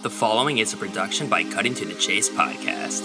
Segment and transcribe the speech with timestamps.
[0.00, 3.02] The following is a production by Cutting to the Chase podcast.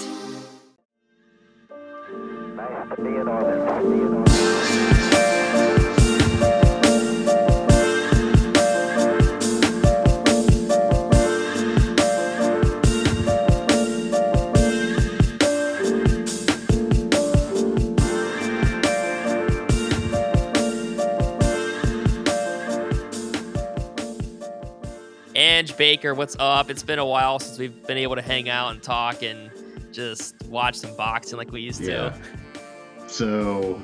[26.04, 26.70] Baker, what's up?
[26.70, 29.50] It's been a while since we've been able to hang out and talk and
[29.94, 32.10] just watch some boxing like we used Yeah.
[32.10, 33.08] to.
[33.08, 33.82] So,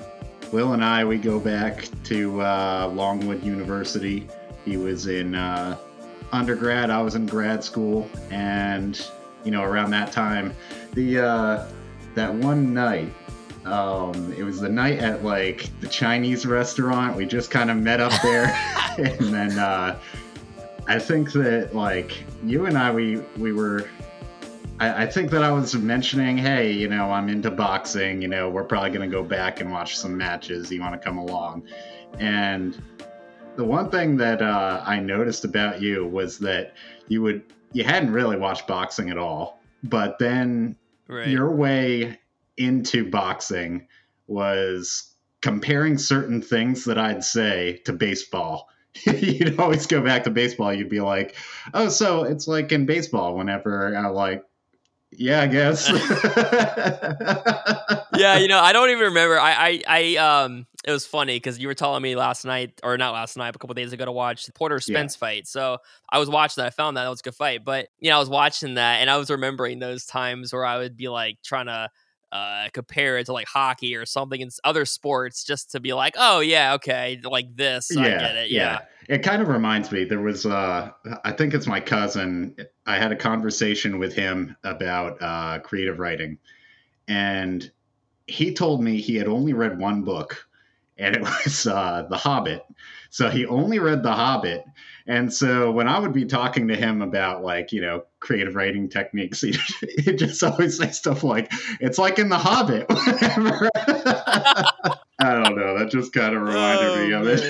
[0.51, 4.27] Will and I, we go back to uh, Longwood University.
[4.65, 5.77] He was in uh,
[6.33, 9.01] undergrad, I was in grad school, and
[9.45, 10.53] you know, around that time,
[10.95, 11.67] the uh,
[12.15, 13.13] that one night,
[13.63, 17.15] um, it was the night at like the Chinese restaurant.
[17.15, 18.47] We just kind of met up there,
[18.97, 19.97] and then uh,
[20.89, 23.87] I think that like you and I, we we were
[24.79, 28.23] I, I think that I was mentioning, hey, you know, I'm into boxing.
[28.23, 30.71] You know, we're probably going to go back and watch some matches.
[30.71, 31.67] You want to come along?
[32.17, 32.81] And
[33.55, 36.73] the one thing that uh, I noticed about you was that
[37.07, 40.75] you would you hadn't really watched boxing at all, but then
[41.07, 41.27] Right.
[41.27, 42.19] your way
[42.57, 43.87] into boxing
[44.27, 48.69] was comparing certain things that I'd say to baseball.
[49.05, 50.73] You'd always go back to baseball.
[50.73, 51.35] You'd be like,
[51.73, 54.43] "Oh, so it's like in baseball." Whenever I'm like,
[55.11, 55.89] "Yeah, I guess."
[58.15, 59.39] yeah, you know, I don't even remember.
[59.39, 62.97] I, I, I um, it was funny because you were telling me last night, or
[62.97, 65.47] not last night, but a couple days ago to watch the Porter Spence fight.
[65.47, 65.77] So
[66.09, 66.67] I was watching that.
[66.67, 67.63] I found that that was a good fight.
[67.63, 70.77] But you know, I was watching that, and I was remembering those times where I
[70.77, 71.89] would be like trying to
[72.31, 76.15] uh compare it to like hockey or something in other sports, just to be like,
[76.17, 78.51] oh yeah, okay, like this, I get it.
[78.51, 80.03] Yeah, It kind of reminds me.
[80.03, 80.91] There was, uh,
[81.23, 82.55] I think it's my cousin.
[82.85, 86.37] I had a conversation with him about uh, creative writing,
[87.07, 87.69] and
[88.27, 90.47] he told me he had only read one book,
[90.97, 92.63] and it was uh, The Hobbit.
[93.09, 94.63] So he only read The Hobbit,
[95.09, 98.87] and so when I would be talking to him about like you know creative writing
[98.87, 99.57] techniques, he
[99.97, 102.85] he'd just always say stuff like, "It's like in The Hobbit."
[105.21, 105.77] I don't know.
[105.77, 107.41] That just kind of reminded me Oh, of it.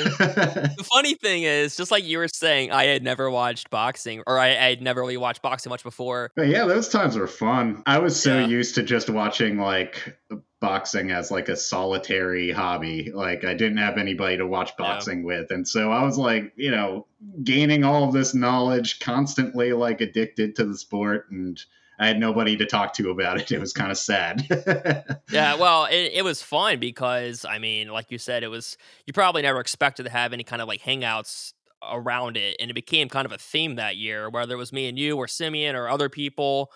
[0.77, 4.39] The funny thing is, just like you were saying, I had never watched boxing, or
[4.39, 6.31] I, I had never really watched boxing much before.
[6.35, 7.83] But yeah, those times were fun.
[7.85, 8.47] I was so Yeah.
[8.47, 10.17] used to just watching like
[10.61, 13.11] boxing as like a solitary hobby.
[13.13, 14.85] Like I didn't have anybody to watch Yeah.
[14.85, 15.51] boxing with.
[15.51, 17.07] And so I was like, you know,
[17.43, 21.59] gaining all of this knowledge, constantly like addicted to the sport and
[22.01, 23.51] I had nobody to talk to about it.
[23.51, 24.45] It was kind of sad.
[25.31, 29.13] Yeah, well, it, it was fun because I mean, like you said, it was you
[29.13, 31.53] probably never expected to have any kind of like hangouts
[31.83, 34.87] around it, and it became kind of a theme that year, whether it was me
[34.87, 36.71] and you or Simeon or other people.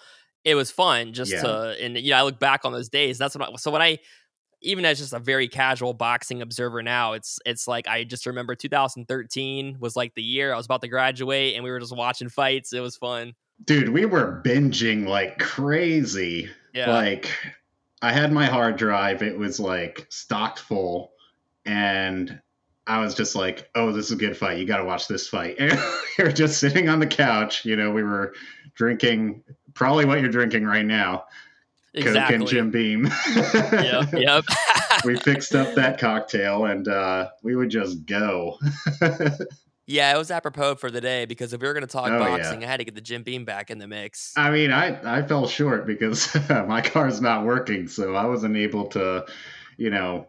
[0.45, 1.41] It was fun just Yeah.
[1.43, 3.17] to, and you know, I look back on those days.
[3.17, 3.49] That's what.
[3.49, 3.99] I, so when I,
[4.61, 8.55] even as just a very casual boxing observer now, it's it's like I just remember
[8.55, 12.29] 2013 was like the year I was about to graduate, and we were just watching
[12.29, 12.73] fights.
[12.73, 13.33] It was fun.
[13.65, 16.49] Dude, we were binging like crazy.
[16.73, 17.29] Yeah, Like,
[18.01, 21.11] I had my hard drive, it was like stocked full,
[21.65, 22.41] and
[22.87, 24.57] I was just like, oh, this is a good fight.
[24.57, 25.55] You got to watch this fight.
[25.59, 25.79] And
[26.17, 27.63] we were just sitting on the couch.
[27.63, 28.33] You know, we were
[28.75, 29.43] drinking
[29.73, 31.25] probably what you're drinking right now
[31.93, 32.37] exactly.
[32.37, 33.09] Coke and Jim Beam.
[33.53, 34.43] Yep, yep.
[35.05, 38.59] we fixed up that cocktail and uh, we would just go.
[39.85, 42.17] Yeah, it was apropos for the day because if we were going to talk Oh,
[42.17, 42.37] yeah.
[42.37, 44.33] boxing, I had to get the Jim Beam back in the mix.
[44.37, 48.87] I mean, I, I fell short because my car's not working, so I wasn't able
[48.91, 49.25] to,
[49.75, 50.27] you know,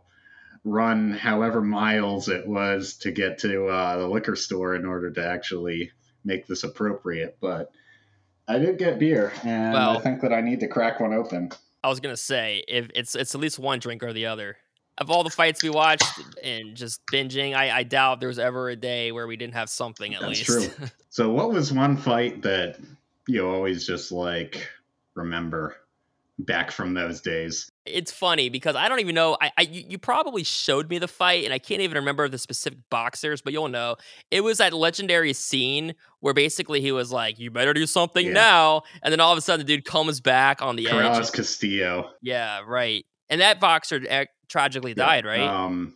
[0.64, 5.24] run however miles it was to get to uh, the liquor store in order to
[5.24, 5.92] actually
[6.24, 7.36] make this appropriate.
[7.40, 7.70] But
[8.46, 11.50] I did get beer, and Well- I think that I need to crack one open.
[11.82, 14.56] I was going to say if it's it's at least one drink or the other.
[14.96, 16.04] Of all the fights we watched
[16.42, 19.68] and just binging, I, I doubt there was ever a day where we didn't have
[19.68, 20.70] something at That's least.
[20.78, 20.86] true.
[21.10, 22.78] So, what was one fight that
[23.28, 24.68] you always just like
[25.14, 25.76] remember
[26.38, 27.68] back from those days?
[27.86, 29.36] it's funny because I don't even know.
[29.42, 32.78] I, I you, probably showed me the fight, and I can't even remember the specific
[32.90, 33.96] boxers, but you'll know.
[34.30, 38.32] It was that legendary scene where basically he was like, "You better do something Yeah.
[38.32, 40.94] now," and then all of a sudden the dude comes back on the edge.
[40.94, 42.10] Corrales Castillo.
[42.22, 43.04] Yeah, right.
[43.28, 45.04] And that boxer eh, tragically Yeah.
[45.04, 45.40] died, right?
[45.42, 45.94] Um,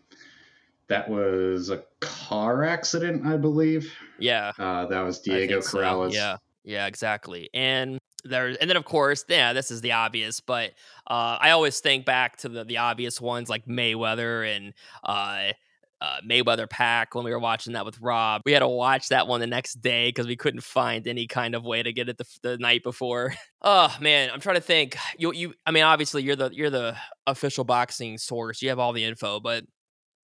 [0.88, 3.94] that was a car accident, I believe.
[4.18, 4.52] yeah.
[4.58, 5.78] Uh, that was Diego think so.
[5.78, 6.12] Corrales.
[6.12, 7.48] Yeah, yeah, exactly.
[7.54, 10.70] And there, and then of course, yeah, this is the obvious, but
[11.06, 14.74] uh, I always think back to the the obvious ones like Mayweather and
[15.04, 15.52] uh,
[16.00, 18.42] uh, Mayweather pack when we were watching that with Rob.
[18.44, 21.54] We had to watch that one the next day because we couldn't find any kind
[21.54, 23.34] of way to get it the, the night before.
[23.62, 24.96] oh man, I'm trying to think.
[25.18, 28.62] You you I mean obviously you're the you're the official boxing source.
[28.62, 29.64] You have all the info, but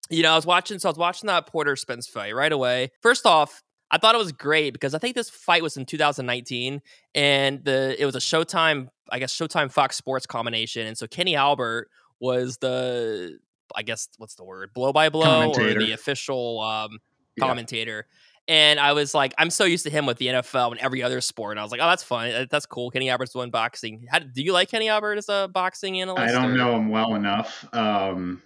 [0.09, 2.91] you know, I was watching so I was watching that Porter Spence fight right away.
[3.03, 6.83] First off, I thought it was great because I think this fight was in 2019
[7.15, 10.87] and the it was a Showtime, I guess Showtime Fox Sports combination.
[10.87, 11.89] And so Kenny Albert
[12.19, 13.39] was the
[13.75, 16.99] I guess what's the word blow by blow or the official um,
[17.39, 18.07] commentator.
[18.09, 18.13] Yeah.
[18.49, 21.21] And I was like, I'm so used to him with the NFL and every other
[21.21, 21.53] sport.
[21.53, 22.47] And I was like, oh, that's fun.
[22.49, 22.93] That's cool.
[22.93, 24.07] Kenny Albert's doing boxing.
[24.09, 26.29] How, do you like Kenny Albert as a boxing analyst?
[26.29, 26.57] I don't or?
[26.57, 27.67] know him well enough.
[27.73, 28.43] Um,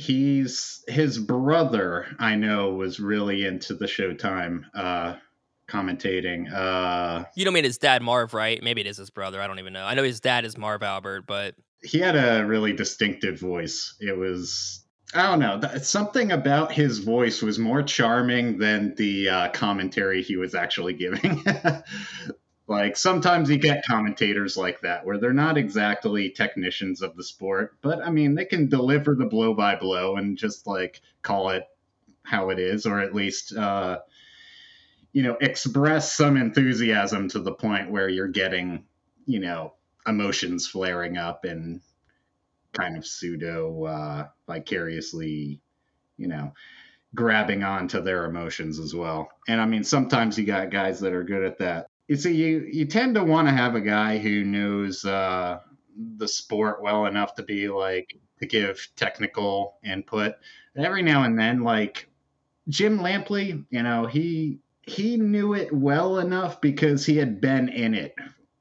[0.00, 2.06] he's his brother.
[2.18, 5.16] I know was really into the Showtime uh,
[5.68, 6.52] commentating.
[6.52, 8.62] Uh, you don't mean his dad, Marv, right?
[8.62, 9.40] Maybe it is his brother.
[9.40, 9.84] I don't even know.
[9.84, 13.94] I know his dad is Marv Albert, but he had a really distinctive voice.
[14.00, 15.60] It was I don't know.
[15.82, 21.44] Something about his voice was more charming than the uh, commentary he was actually giving.
[22.70, 27.74] like sometimes you get commentators like that where they're not exactly technicians of the sport,
[27.82, 31.64] but I mean they can deliver the blow by blow and just like call it
[32.22, 33.98] how it is, or at least uh,
[35.12, 38.84] you know express some enthusiasm to the point where you're getting
[39.26, 39.74] you know
[40.06, 41.80] emotions flaring up and
[42.72, 45.60] kind of pseudo uh, vicariously,
[46.16, 46.52] you know,
[47.16, 49.28] grabbing onto their emotions as well.
[49.48, 51.89] And I mean, sometimes you got guys that are good at that.
[52.10, 55.60] You see, you you tend to want to have a guy who knows uh,
[56.16, 60.34] the sport well enough to be like to give technical input.
[60.76, 62.08] every now and then, like
[62.68, 67.94] Jim Lampley, you know, he he knew it well enough because he had been in
[67.94, 68.16] it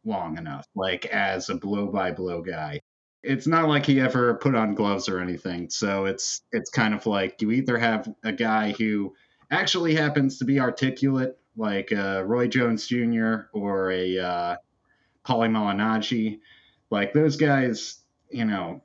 [0.05, 2.79] long enough, like as a blow by blow guy.
[3.23, 5.71] It's not like he ever put on gloves or anything.
[5.71, 9.15] So it's it's kind of like you either have a guy who
[9.49, 13.47] actually happens to be articulate, like uh, Roy Jones Jr.
[13.53, 14.55] or a uh,
[15.25, 16.39] Paulie Malignaggi.
[16.89, 17.99] Like those guys,
[18.29, 18.81] you know,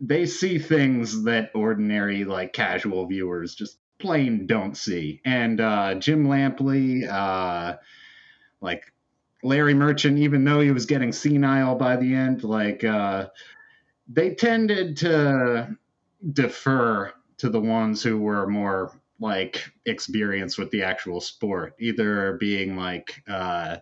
[0.00, 5.20] they see things that ordinary, like casual viewers just plain don't see.
[5.24, 7.76] And uh, Jim Lampley, uh,
[8.60, 8.92] like
[9.42, 13.28] Larry Merchant, even though he was getting senile by the end, like uh,
[14.08, 15.76] they tended to
[16.32, 22.76] defer to the ones who were more like experience with the actual sport, either being
[22.76, 23.76] like uh,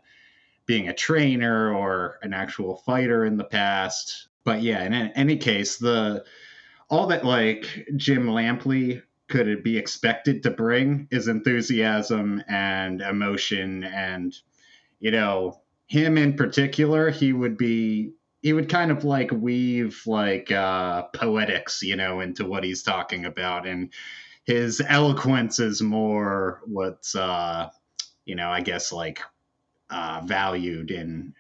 [0.67, 4.29] being a trainer or an actual fighter in the past.
[4.45, 6.25] But yeah, in any case, the
[6.89, 14.37] all that like Jim Lampley could be expected to bring is enthusiasm and emotion and
[15.01, 20.53] you know, him in particular, he would be he would kind of like weave like
[20.53, 23.93] uh poetics, you know, into what he's talking about and
[24.51, 27.71] his eloquence is more what's uh
[28.25, 29.23] you know, I guess like
[29.91, 31.35] uh valued in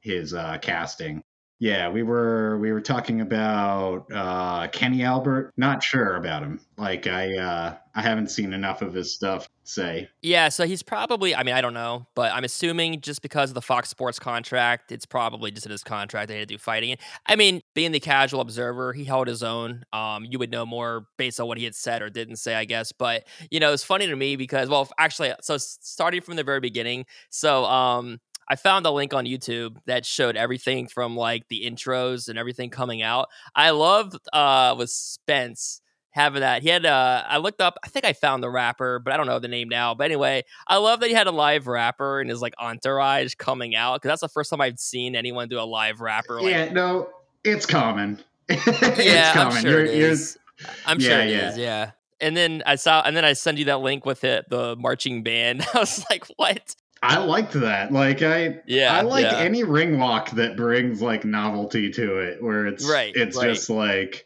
[0.00, 1.22] his uh casting.
[1.58, 5.52] Yeah, we were we were talking about uh, Kenny Albert.
[5.56, 6.60] Not sure about him.
[6.76, 9.48] Like I uh, I haven't seen enough of his stuff.
[9.64, 10.08] Say.
[10.22, 11.34] Yeah, so he's probably.
[11.34, 14.92] I mean, I don't know, but I'm assuming just because of the Fox Sports contract,
[14.92, 16.96] it's probably just in his contract they had to do fighting.
[17.26, 19.82] I mean, being the casual observer, he held his own.
[19.92, 22.64] Um, you would know more based on what he had said or didn't say, I
[22.64, 22.92] guess.
[22.92, 26.60] But you know, it's funny to me because, well, actually, so starting from the very
[26.60, 31.68] beginning, so um I found a link on YouTube that showed everything from like the
[31.68, 33.28] intros and everything coming out.
[33.56, 35.80] I loved uh with Spence
[36.16, 36.62] having that.
[36.62, 39.26] He had uh I looked up, I think I found the rapper, but I don't
[39.26, 39.94] know the name now.
[39.94, 43.76] But anyway, I love that he had a live rapper and his like entourage coming
[43.76, 46.40] out because that's the first time I've seen anyone do a live rapper.
[46.40, 47.10] Like, yeah, no,
[47.44, 48.24] it's common.
[48.48, 49.58] it's yeah, common.
[49.58, 50.38] I'm sure you're, it is.
[50.86, 51.50] I'm yeah, sure it yeah.
[51.50, 51.58] is.
[51.58, 51.90] Yeah.
[52.18, 55.22] And then I saw, and then I send you that link with it, the marching
[55.22, 55.66] band.
[55.74, 57.92] I was like, "What?" I liked that.
[57.92, 59.36] Like I yeah, I like yeah.
[59.36, 63.48] any ring walk that brings like novelty to it where it's right, it's right.
[63.48, 64.24] just like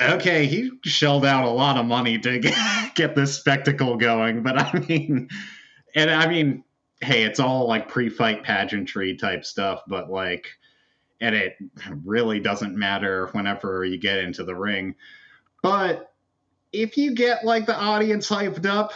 [0.00, 2.38] okay, he shelled out a lot of money to
[2.94, 5.28] get, this spectacle going, but I mean
[5.94, 6.64] and I mean,
[7.00, 10.46] hey, it's all like pre-fight pageantry type stuff, but like
[11.20, 11.56] and it
[12.04, 14.94] really doesn't matter whenever you get into the ring.
[15.62, 16.12] But
[16.72, 18.92] if you get like the audience hyped up,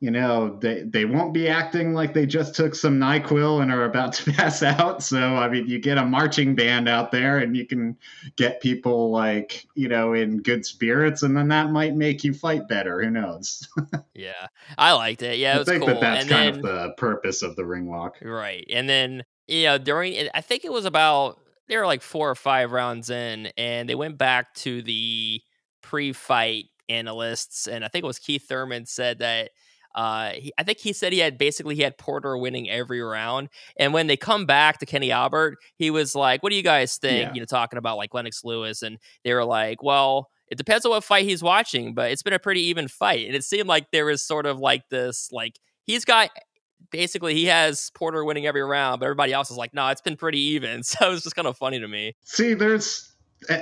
[0.00, 3.84] you know they they won't be acting like they just took some nyquil and are
[3.84, 5.02] about to pass out.
[5.02, 7.96] So i mean you get a marching band out there and you can
[8.36, 12.68] get people like you know in good spirits and then that might make you fight
[12.68, 13.02] better.
[13.02, 13.68] Who knows?
[14.14, 15.38] Yeah i liked it.
[15.38, 15.94] Yeah it i think cool.
[15.94, 18.16] that that's and kind then, of the purpose of the ring walk.
[18.20, 21.38] Right and then you know during i think it was about
[21.68, 25.40] they were like four or five rounds in and they went back to the
[25.82, 29.50] pre-fight analysts, and I think it was Keith Thurman said that
[29.98, 33.48] uh, he, I think he said he had basically he had Porter winning every round,
[33.76, 36.96] and when they come back to Kenny Albert, he was like, "What do you guys
[36.98, 37.34] think?" Yeah.
[37.34, 40.92] You know, talking about like Lennox Lewis, and they were like, "Well." It depends on
[40.92, 43.26] what fight he's watching, but it's been a pretty even fight.
[43.26, 46.30] And it seemed like there was sort of like this, like he's got
[46.90, 50.16] basically he has Porter winning every round, but everybody else is like, no, it's been
[50.16, 50.82] pretty even.
[50.84, 52.16] So it was just kind of funny to me.
[52.24, 53.07] See, there's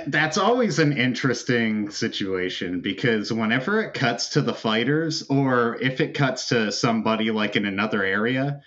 [0.07, 6.13] that's always an interesting situation because whenever it cuts to the fighters, or if it
[6.13, 8.61] cuts to somebody like in another area,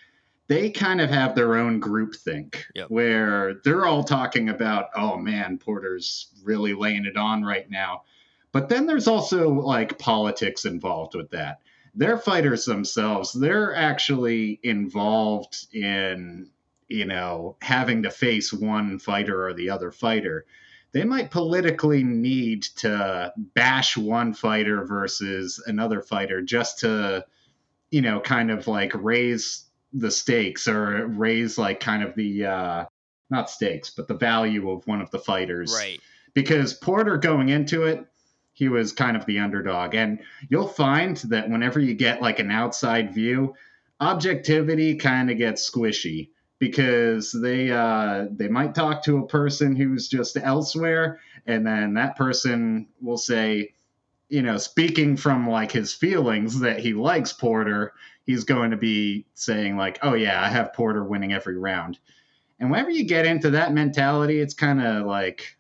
[0.48, 2.90] they kind of have their own group think Yep.
[2.90, 8.02] where they're all talking about, oh man, Porter's really laying it on right now.
[8.52, 11.60] But then there's also like politics involved with that.
[11.94, 16.50] Their fighters themselves, they're actually involved in
[16.90, 20.44] you know, having to face one fighter or the other fighter,
[20.92, 27.25] they might politically need to bash one fighter versus another fighter just to,
[27.90, 32.85] you know, kind of like raise the stakes or raise like kind of the, uh,
[33.30, 35.73] not stakes, but the value of one of the fighters.
[35.73, 36.00] Right.
[36.35, 38.04] Because Porter going into it,
[38.52, 39.94] he was kind of the underdog.
[39.94, 43.54] And you'll find that whenever you get like an outside view,
[44.00, 50.08] objectivity kind of gets squishy because they uh, they might talk to a person who's
[50.08, 53.74] just elsewhere, and then that person will say,
[54.28, 59.26] you know, speaking from like his feelings that he likes Porter, he's going to be
[59.34, 61.98] saying like, "Oh yeah, I have Porter winning every round."
[62.60, 65.56] And whenever you get into that mentality, it's kind of like,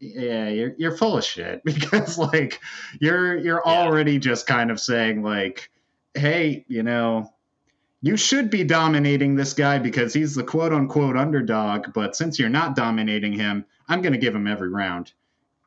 [0.00, 2.60] yeah, you're you're full of shit because like
[3.00, 3.86] you're you're Yeah.
[3.86, 5.70] already just kind of saying like,
[6.14, 7.32] hey, you know,
[8.02, 12.48] you should be dominating this guy because he's the quote unquote underdog, but since you're
[12.48, 15.12] not dominating him, I'm going to give him every round.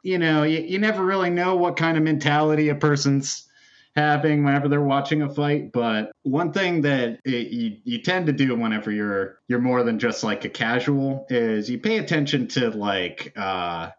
[0.04, 3.48] You know, you, you never really know what kind of mentality a person's
[3.96, 8.34] having whenever they're watching a fight, but one thing that it, you, you tend to
[8.34, 12.70] do whenever you're you're more than just like a casual is you pay attention to
[12.72, 13.89] like uh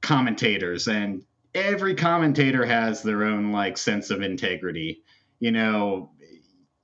[0.00, 1.24] commentators and
[1.56, 5.02] every commentator has their own like sense of integrity.
[5.40, 6.10] You know,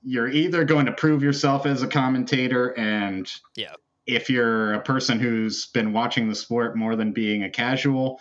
[0.03, 3.73] you're either going to prove yourself as a commentator and Yeah.
[4.05, 8.19] if you're a person who's been watching the sport more than being a casual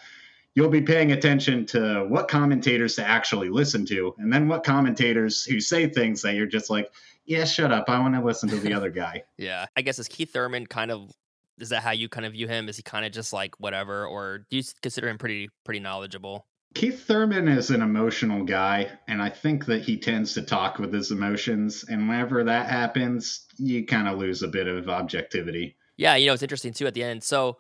[0.55, 5.45] you'll be paying attention to what commentators to actually listen to and then what commentators
[5.45, 6.91] who say things that you're just like
[7.25, 9.67] yeah shut up i want to listen to the other guy Yeah.
[9.77, 11.11] I guess is Keith Thurman kind of
[11.59, 12.69] is that how you kind of view him?
[12.69, 16.47] Is he kind of just like whatever, or do you consider him pretty pretty knowledgeable?
[16.75, 20.93] Keith Thurman is an emotional guy, and I think that he tends to talk with
[20.93, 21.85] his emotions.
[21.89, 25.77] And whenever that happens, you kind of lose a bit of objectivity.
[25.97, 27.23] Yeah, you know, it's interesting too at the end.
[27.23, 27.59] So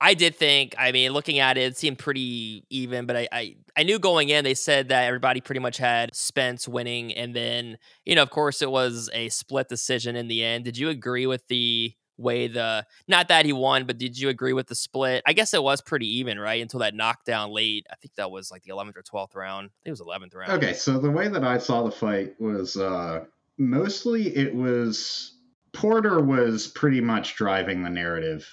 [0.00, 3.56] I did think, I mean, looking at it, it seemed pretty even, but I, I,
[3.76, 7.12] I knew going in, they said that everybody pretty much had Spence winning.
[7.12, 10.64] And then, you know, of course, it was a split decision in the end.
[10.64, 14.52] Did you agree with the way the, not that he won, but did you agree
[14.52, 15.22] with the split?
[15.26, 16.60] I guess it was pretty even, right?
[16.62, 17.86] Until that knockdown late.
[17.90, 19.66] I think that was like the 11th or 12th round.
[19.66, 20.52] I think it was 11th round.
[20.52, 23.24] Okay, so the way that I saw the fight was uh,
[23.58, 25.34] mostly it was
[25.72, 28.48] Porter was pretty much driving the narrative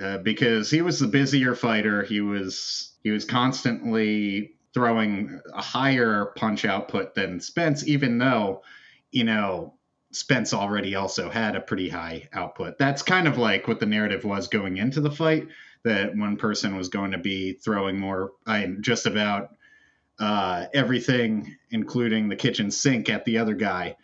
[0.00, 2.02] uh, because he was the busier fighter.
[2.02, 8.62] He was he was constantly throwing a higher punch output than Spence, even though
[9.10, 9.73] you know
[10.14, 12.78] Spence already also had a pretty high output.
[12.78, 15.48] That's kind of like what the narrative was going into the fight.
[15.82, 19.50] That one person was going to be throwing more, I just about
[20.18, 23.96] uh, everything, including the kitchen sink, at the other guy.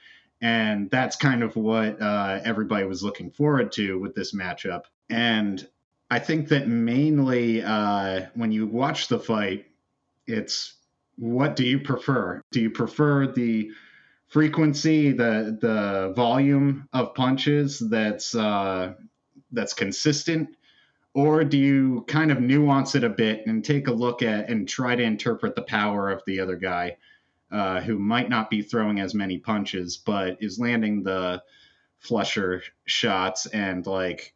[0.43, 4.83] And that's kind of what uh, everybody was looking forward to with this matchup.
[5.09, 5.67] And
[6.11, 9.67] I think that mainly uh, when you watch the fight,
[10.27, 10.75] it's
[11.17, 12.41] what do you prefer?
[12.51, 13.71] Do you prefer the
[14.31, 18.95] frequency, the the volume of punches that's uh,
[19.53, 20.57] that's consistent,
[21.13, 24.69] or do you kind of nuance it a bit and take a look at and
[24.69, 26.97] try to interpret the power of the other guy
[27.51, 31.43] uh, who might not be throwing as many punches but is landing the
[31.99, 34.33] flusher shots and like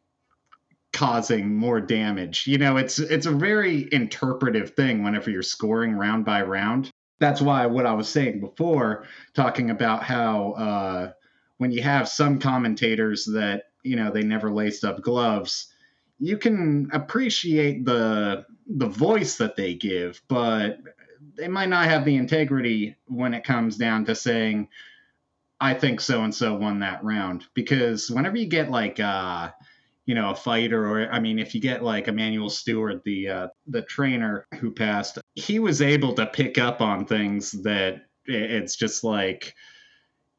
[0.93, 2.49] causing more damage?
[2.49, 7.40] You know it's it's a very interpretive thing whenever you're scoring round by round that's
[7.40, 9.04] why what i was saying before
[9.35, 11.12] talking about how uh,
[11.59, 15.68] when you have some commentators that you know they never laced up gloves
[16.18, 20.78] you can appreciate the the voice that they give, but
[21.37, 24.68] they might not have the integrity when it comes down to saying,
[25.61, 29.50] "I think so and so won that round." Because whenever you get like uh,
[30.07, 33.49] you know a fighter or i mean if you get like Emanuel Steward the uh,
[33.67, 39.03] the trainer who passed he was able to pick up on things that it's just
[39.05, 39.55] like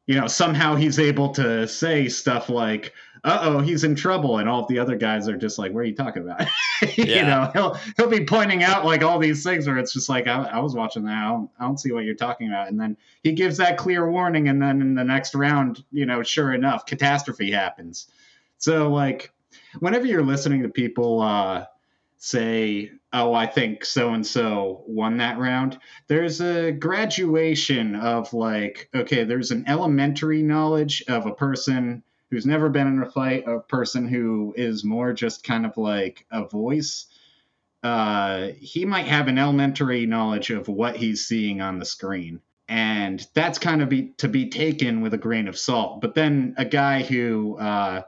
[0.07, 2.93] you know somehow he's able to say stuff like
[3.23, 5.85] uh-oh he's in trouble and all of the other guys are just like what are
[5.85, 6.41] you talking about?
[6.97, 7.25] You Yeah.
[7.25, 10.43] know he'll he'll be pointing out like all these things where it's just like i,
[10.43, 11.17] I was watching that.
[11.17, 12.67] I don't, I don't see what you're talking about.
[12.67, 16.21] And then he gives that clear warning and then in the next round you know
[16.21, 18.07] sure enough catastrophe happens.
[18.57, 19.31] So like
[19.79, 21.65] whenever you're listening to people uh,
[22.17, 28.89] say, "Oh, I think so and so won that round," there's a graduation of like,
[28.95, 33.59] okay, there's an elementary knowledge of a person who's never been in a fight, a
[33.59, 37.05] person who is more just kind of like a voice.
[37.83, 42.41] Uh, he might have an elementary knowledge of what he's seeing on the screen.
[42.67, 46.01] And that's kind of be, to be taken with a grain of salt.
[46.01, 48.01] But then a guy who uh,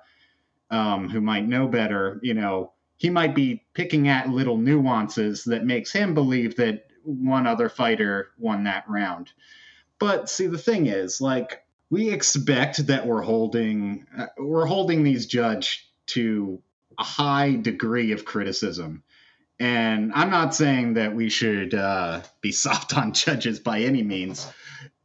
[0.69, 5.65] um, who might know better, you know, he might be picking at little nuances that
[5.65, 9.31] makes him believe that one other fighter won that round.
[9.99, 15.25] But see, the thing is, like, we expect that we're holding uh, we're holding these
[15.25, 16.61] judge to
[16.99, 19.03] a high degree of criticism.
[19.59, 24.51] And I'm not saying that we should uh, be soft on judges by any means,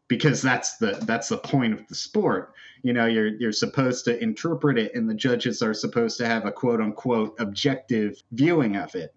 [0.09, 4.23] because that's the that's the point of the sport you know you're you're supposed to
[4.23, 8.95] interpret it and the judges are supposed to have a quote unquote objective viewing of
[8.95, 9.15] it.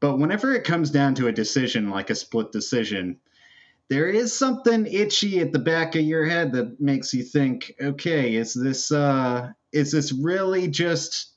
[0.00, 3.18] But whenever it comes down to a decision like a split decision
[3.88, 8.34] there is something itchy at the back of your head that makes you think okay
[8.34, 11.32] is this uh is this really just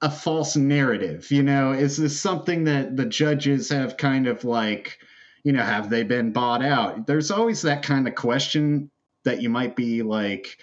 [0.00, 1.30] a false narrative?
[1.30, 4.98] You know is this something that the judges have kind of like
[5.42, 7.06] you know have they been bought out?
[7.06, 8.90] There's always that kind of question
[9.24, 10.58] that you might be like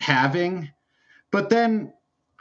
[0.00, 0.70] having.
[1.30, 1.92] But then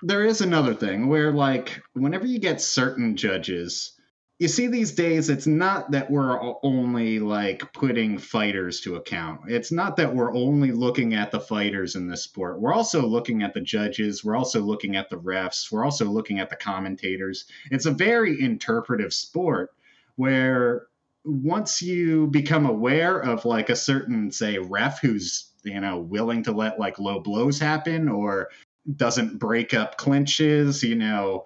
[0.03, 3.93] there is another thing where, like, whenever you get certain judges,
[4.39, 9.41] you see these days, it's not that we're only like putting fighters to account.
[9.47, 12.61] It's not that we're only looking at the fighters in this sport.
[12.61, 14.23] We're also looking at the judges.
[14.23, 15.71] We're also looking at the refs.
[15.71, 17.45] We're also looking at the commentators.
[17.71, 19.71] It's a very interpretive sport
[20.17, 20.85] where
[21.25, 26.51] once you become aware of like a certain, say, ref who's you know willing to
[26.51, 28.49] let like low blows happen or
[28.95, 31.45] doesn't break up clinches you know.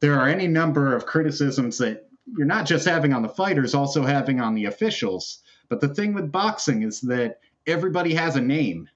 [0.00, 4.04] There are any number of criticisms that you're not just having on the fighters also
[4.04, 5.42] having on the officials.
[5.68, 8.88] But the thing with boxing is that everybody has a name.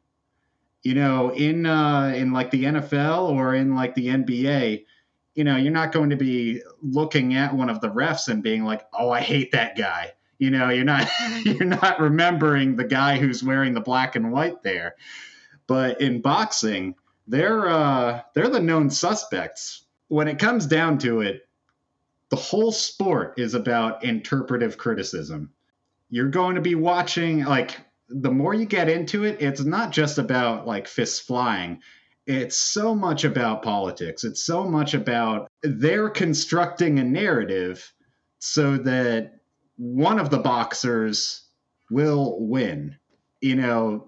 [0.82, 4.84] You know in uh in like the NFL or in like the NBA
[5.34, 8.64] you know you're not going to be looking at one of the refs and being
[8.64, 11.08] like oh I hate that guy you know you're not
[11.44, 14.96] you're not remembering the guy who's wearing the black and white there.
[15.68, 16.96] But in boxing
[17.28, 19.84] they're uh they're the known suspects.
[20.08, 21.48] When it comes down to it
[22.30, 25.50] the whole sport is about interpretive criticism.
[26.10, 27.78] You're going to be watching like
[28.08, 31.80] the more you get into it it's not just about like fists flying.
[32.26, 34.24] It's so much about politics.
[34.24, 37.92] It's so much about they're constructing a narrative
[38.40, 39.41] so that
[39.82, 41.42] one of the boxers
[41.90, 42.96] will win.
[43.40, 44.06] You know,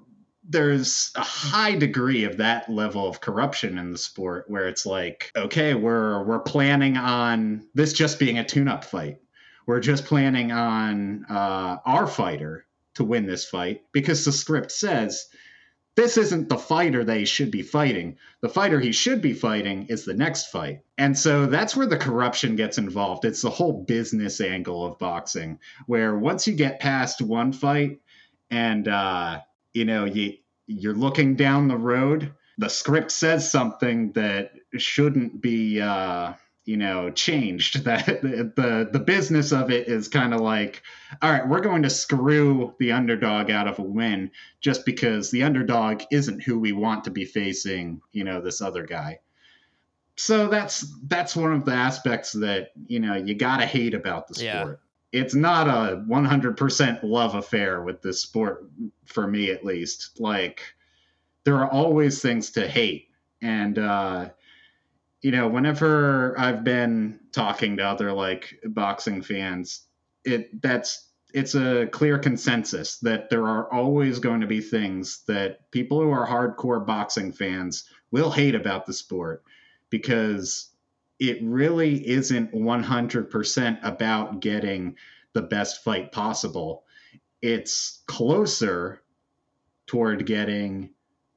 [0.48, 5.32] there's a high degree of that level of corruption in the sport where it's like,
[5.34, 9.18] okay, we're we're planning on this just being a tune-up fight.
[9.66, 15.26] We're just planning on uh, our fighter to win this fight because the script says
[15.96, 18.16] this isn't the fighter they should be fighting.
[18.40, 20.80] The fighter he should be fighting is the next fight.
[20.98, 23.24] And so that's where the corruption gets involved.
[23.24, 28.00] It's the whole business angle of boxing, where once you get past one fight
[28.50, 29.40] and uh,
[29.72, 30.34] you know, you
[30.66, 36.32] you're looking down the road, the script says something that shouldn't be uh
[36.64, 37.84] you know changed.
[37.84, 40.82] That the the, the business of it is kind of like
[41.22, 45.42] all right we're going to screw the underdog out of a win just because the
[45.42, 49.18] underdog isn't who we want to be facing you know this other guy.
[50.16, 54.42] So that's that's one of the aspects that you know you gotta hate about the
[54.42, 54.60] Yeah.
[54.62, 54.80] sport.
[55.12, 58.68] It's not a 100% love affair with this sport
[59.04, 60.18] for me at least.
[60.18, 60.60] Like
[61.44, 63.08] there are always things to hate.
[63.42, 64.30] And uh
[65.24, 69.86] you know whenever i've been talking to other like boxing fans
[70.24, 75.68] it that's it's a clear consensus that there are always going to be things that
[75.72, 79.42] people who are hardcore boxing fans will hate about the sport
[79.90, 80.70] because
[81.18, 84.96] it really isn't 100% about getting
[85.32, 86.84] the best fight possible.
[87.42, 89.02] It's closer
[89.86, 90.90] toward getting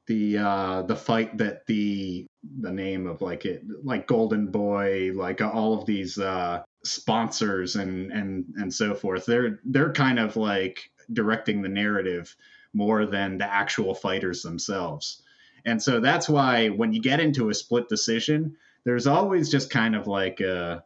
[0.06, 2.27] the uh the fight that the
[2.60, 8.12] the name of like it like golden boy like all of these uh sponsors and
[8.12, 12.36] and and so forth they're they're kind of like directing the narrative
[12.72, 15.22] more than the actual fighters themselves
[15.64, 19.96] and so that's why when you get into a split decision there's always just kind
[19.96, 20.84] of like a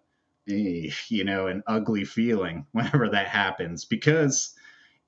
[0.48, 4.54] eh, you know an ugly feeling whenever that happens because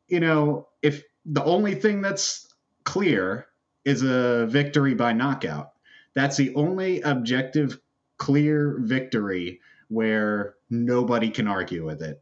[0.09, 2.55] you know if the only thing that's
[2.85, 3.47] clear
[3.85, 5.73] is a victory by knockout.
[6.15, 7.79] That's the only objective,
[8.19, 12.21] clear victory where nobody can argue with it.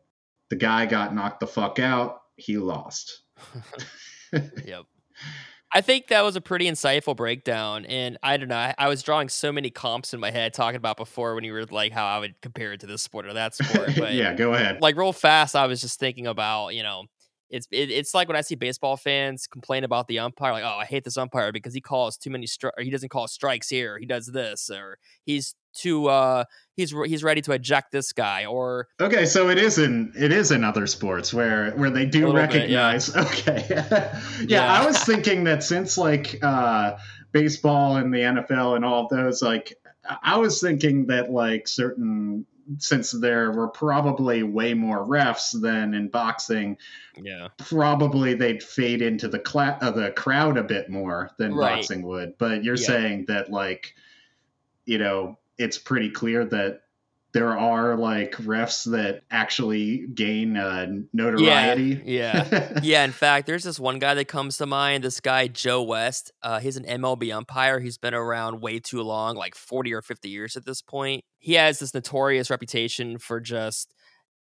[0.51, 2.23] The guy got knocked the fuck out.
[2.37, 3.23] He lost.
[4.65, 4.85] yep.
[5.75, 7.87] I think that was a pretty insightful breakdown.
[7.87, 10.77] And I don't know, I, I, was drawing so many comps in my head talking
[10.77, 13.33] about before when you were like how I would compare it to this sport or
[13.33, 13.91] that sport.
[13.97, 14.83] But yeah, go ahead.
[14.83, 17.05] Like real fast, I was just thinking about, you know,
[17.53, 20.79] it's it, it's like when I see baseball fans complain about the umpire, like, oh,
[20.79, 23.69] I hate this umpire because he calls too many stri- or he doesn't call strikes
[23.69, 28.45] here, he does this, or he's too uh he's he's ready to eject this guy
[28.45, 32.31] or okay so it is in it is in other sports where where they do
[32.31, 33.31] recognize bit, yeah.
[33.31, 36.99] okay yeah, yeah, i was thinking that since like uh
[37.33, 39.75] baseball and the nfl and all of those like
[40.23, 42.45] i was thinking that like certain
[42.79, 46.77] since there were probably way more refs than in boxing,
[47.17, 51.77] yeah, probably they'd fade into the cla- uh, the crowd a bit more than right.
[51.77, 52.37] boxing would.
[52.39, 52.87] But you're yeah.
[52.87, 53.95] saying that like,
[54.85, 56.82] you know, it's pretty clear that
[57.33, 62.03] there are like refs that actually gain uh, notoriety.
[62.05, 63.05] Yeah, yeah, yeah.
[63.05, 65.05] In fact, there's this one guy that comes to mind.
[65.05, 66.31] This guy Joe West.
[66.43, 67.81] Uh, he's an MLB umpire.
[67.81, 71.25] He's been around way too long, like 40 or 50 years at this point.
[71.39, 73.95] He has this notorious reputation for just.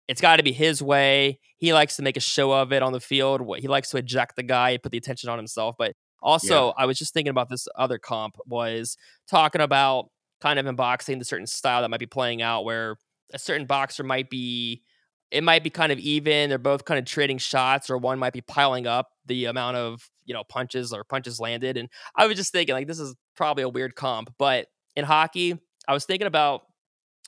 [0.08, 1.38] It's got to be his way.
[1.58, 3.40] He likes to make a show of it on the field.
[3.58, 5.76] He likes to eject the guy, put the attention on himself.
[5.78, 6.72] But also, yeah.
[6.82, 8.96] I was just thinking about this other comp was
[9.30, 10.10] talking about
[10.42, 12.96] kind of in boxing the certain style that might be playing out where
[13.32, 14.82] a certain boxer might be
[15.30, 18.32] it might be kind of even they're both kind of trading shots or one might
[18.32, 22.36] be piling up the amount of you know punches or punches landed and i was
[22.36, 26.26] just thinking like this is probably a weird comp but in hockey i was thinking
[26.26, 26.62] about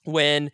[0.05, 0.51] when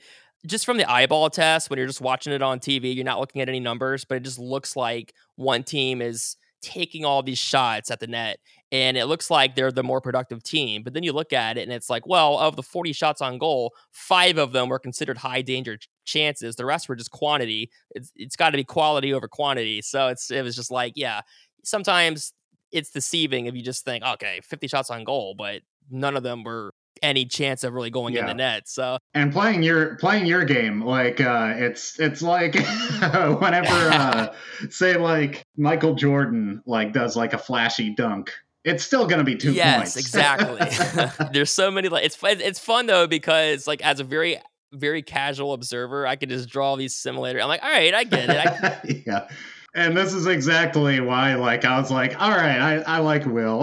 [0.46, 3.40] just from the eyeball test when you're just watching it on tv you're not looking
[3.40, 7.90] at any numbers but it just looks like one team is taking all these shots
[7.90, 8.38] at the net
[8.72, 10.83] and it looks like they're the more productive team.
[10.83, 13.38] But then you look at it and it's like, well, of the 40 shots on
[13.38, 16.56] goal, five of them were considered high danger chances.
[16.56, 17.70] The rest were just quantity.
[17.94, 19.83] It's, it's got to be quality over quantity.
[19.83, 21.22] So it's it was just like, yeah,
[21.64, 22.33] sometimes
[22.72, 26.44] it's deceiving if you just think, okay, 50 shots on goal, but none of them
[26.44, 28.20] were any chance of really going yeah.
[28.20, 28.68] in the net.
[28.68, 32.54] So and playing your playing your game, like uh, it's it's like
[33.04, 34.35] whenever uh,
[34.68, 38.33] say like Michael Jordan like does like a flashy dunk.
[38.64, 39.96] It's still gonna be two yes, points.
[39.96, 41.27] exactly.
[41.33, 44.38] There's so many like it's it's fun though because like as a very
[44.73, 47.42] very casual observer, I could just draw these simulators.
[47.42, 48.37] I'm like, all right, I get it.
[48.37, 49.29] I- yeah
[49.75, 53.61] and this is exactly why like i was like all right i, I like will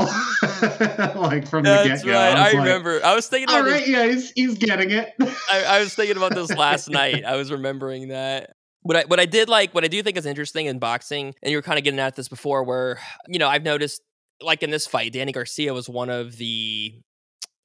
[1.16, 2.36] like from the get-go right.
[2.36, 5.14] i, I remember i was thinking all right this, yeah he's, he's getting it
[5.52, 8.52] I, I was thinking about this last night i was remembering that
[8.88, 11.52] what I what I did like what I do think is interesting in boxing, and
[11.52, 14.02] you were kind of getting at this before, where you know I've noticed
[14.42, 16.94] like in this fight, Danny Garcia was one of the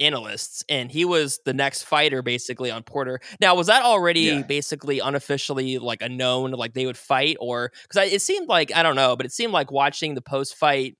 [0.00, 3.20] analysts and he was the next fighter basically on Porter.
[3.40, 4.42] Now, was that already yeah.
[4.42, 8.82] basically unofficially like a known like they would fight or cuz it seemed like I
[8.82, 10.96] don't know, but it seemed like watching the post-fight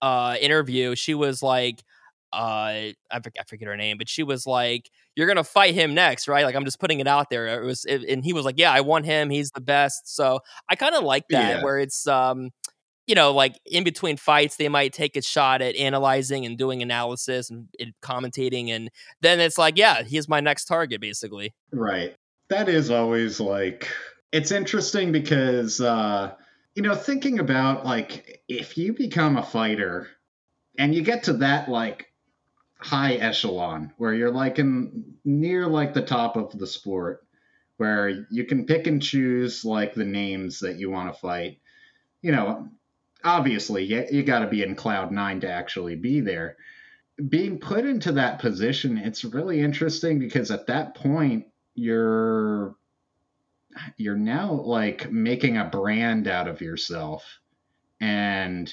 [0.00, 1.82] uh interview, she was like
[2.32, 5.74] uh I forget, I forget her name, but she was like you're going to fight
[5.74, 6.44] him next, right?
[6.44, 7.62] Like I'm just putting it out there.
[7.62, 9.30] It was it, and he was like, "Yeah, I want him.
[9.30, 11.64] He's the best." So, I kind of like that yeah.
[11.64, 12.50] where it's um
[13.06, 16.82] you know, like in between fights, they might take a shot at analyzing and doing
[16.82, 18.70] analysis and, and, commentating.
[18.70, 18.90] And
[19.20, 21.54] then it's like, yeah, he's my next target, basically.
[21.72, 22.16] Right.
[22.48, 23.88] That is always like,
[24.32, 26.34] it's interesting because, uh,
[26.74, 30.08] you know, thinking about like if you become a fighter
[30.76, 32.12] and you get to that like
[32.78, 37.24] high echelon where you're like in near like the top of the sport,
[37.78, 41.60] where you can pick and choose like the names that you want to fight.
[42.20, 42.68] You know,
[43.26, 46.56] obviously you, you got to be in cloud nine to actually be there.
[47.28, 52.74] Being put into that position it's really interesting because at that point you're
[53.96, 57.40] you're now like making a brand out of yourself
[58.00, 58.72] and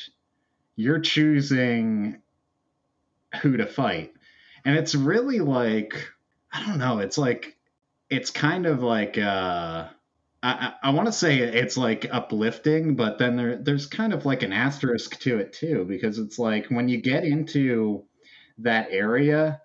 [0.76, 2.22] you're choosing
[3.42, 4.14] who to fight.
[4.66, 6.10] And it's really like
[6.54, 7.58] i don't know it's like
[8.10, 9.88] it's kind of like uh
[10.44, 14.44] I, I want to say it's like uplifting, but then there, there's kind of like
[14.44, 18.04] an asterisk to it too, because it's like when you get into
[18.58, 19.62] that area,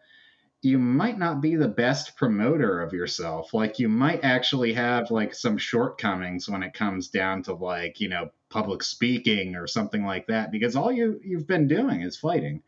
[0.63, 3.53] you might not be the best promoter of yourself.
[3.53, 8.09] Like you might actually have like some shortcomings when it comes down to like, you
[8.09, 12.63] know, public speaking or something like that because all you you've been doing is fighting.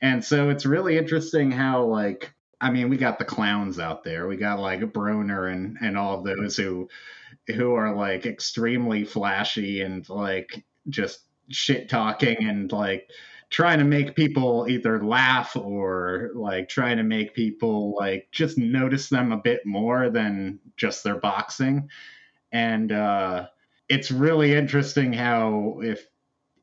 [0.00, 4.26] And so it's really interesting how like I mean, we got the clowns out there.
[4.26, 6.88] We got like Broner and and all of those who
[7.46, 13.10] who are like extremely flashy and like just shit talking and like
[13.50, 19.08] trying to make people either laugh or like trying to make people like just notice
[19.08, 21.88] them a bit more than just their boxing
[22.52, 23.46] and uh
[23.88, 26.06] it's really interesting how if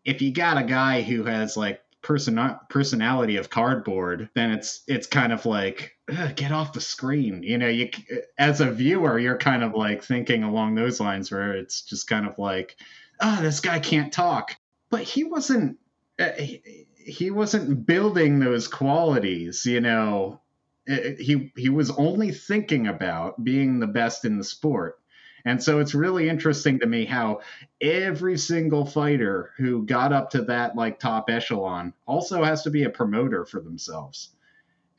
[0.04, 2.40] if you got a guy who has like person
[2.70, 5.98] personality of cardboard then it's it's kind of like
[6.36, 7.42] get off the screen.
[7.42, 7.90] You know you
[8.38, 12.28] as a viewer you're kind of like thinking along those lines where it's just kind
[12.28, 12.76] of like
[13.20, 14.56] oh this guy can't talk.
[14.92, 15.80] But he wasn't
[16.20, 20.42] uh, he, wasn't building those qualities you know.
[20.88, 25.00] He he was only thinking about being the best in the sport
[25.46, 27.42] and so it's really interesting to me how
[27.80, 32.84] every single fighter who got up to that like top echelon also has to be
[32.84, 34.32] a promoter for themselves.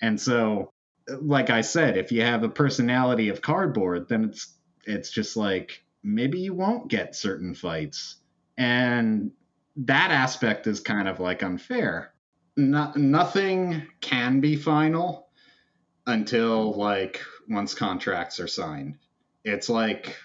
[0.00, 0.72] And so
[1.20, 4.54] like I said, if you have a personality of cardboard, then it's
[4.84, 8.16] it's just like maybe you won't get certain fights.
[8.56, 9.32] And
[9.76, 12.12] that aspect is kind of like unfair.
[12.56, 15.28] Not, nothing can be final
[16.06, 18.96] until like once contracts are signed.
[19.44, 20.16] It's like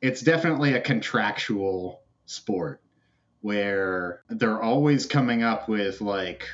[0.00, 2.80] it's definitely a contractual sport
[3.40, 6.46] where they're always coming up with like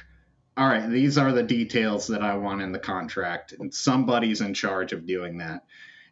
[0.57, 3.53] all right these are the details that i want in the contract.
[3.59, 5.65] And somebody's in charge of doing that.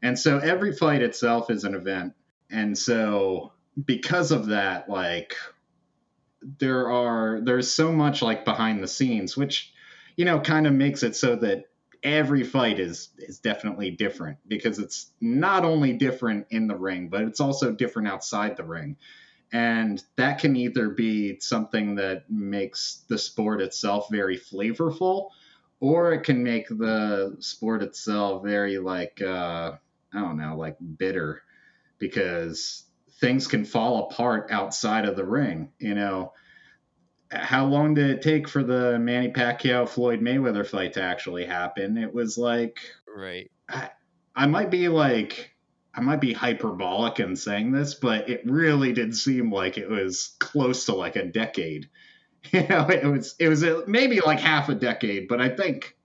[0.03, 2.15] And so every fight itself is an event.
[2.51, 3.53] And so
[3.85, 5.35] because of that like
[6.59, 9.73] there are there's so much like behind the scenes which
[10.17, 11.65] you know kind of makes it so that
[12.03, 17.23] every fight is is definitely different because it's not only different in the ring but
[17.23, 18.97] it's also different outside the ring.
[19.51, 25.31] And that can either be something that makes the sport itself very flavorful
[25.81, 29.73] or it can make the sport itself very like uh
[30.13, 31.43] i don't know like bitter
[31.99, 32.85] because
[33.21, 36.33] things can fall apart outside of the ring you know
[37.31, 41.99] how long did it take for the Manny Pacquiao Floyd Mayweather fight to actually happen?
[41.99, 43.51] It was like right.
[43.69, 43.91] I,
[44.35, 45.55] I might be like
[45.95, 50.37] I might be hyperbolic in saying this, but it really did seem like it was
[50.39, 51.89] close to like a decade.
[52.53, 55.97] You know, it was it was a, maybe like half a decade, but I think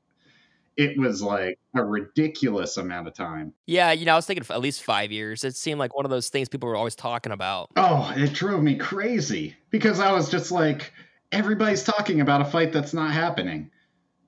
[0.76, 3.54] it was like a ridiculous amount of time.
[3.68, 5.44] Yeah, you know, I was thinking at least five years.
[5.44, 7.70] It seemed like one of those things people were always talking about.
[7.76, 10.92] Oh, it drove me crazy because I was just like,
[11.34, 13.72] everybody's talking about a fight that's not happening.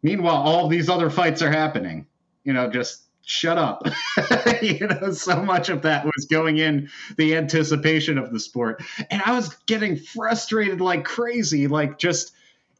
[0.01, 2.07] Meanwhile, all these other fights are happening.
[2.43, 3.87] You know, just shut up.
[4.61, 8.83] you know, so much of that was going in the anticipation of the sport.
[9.09, 11.67] And I was getting frustrated like crazy.
[11.67, 12.33] Like, just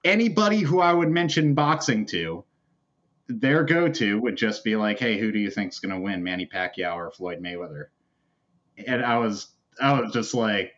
[0.04, 2.44] anybody who I would mention boxing to,
[3.28, 6.24] their go to would just be like, hey, who do you think's going to win,
[6.24, 7.86] Manny Pacquiao or Floyd Mayweather?
[8.86, 9.48] And I was,
[9.82, 10.74] I was just like,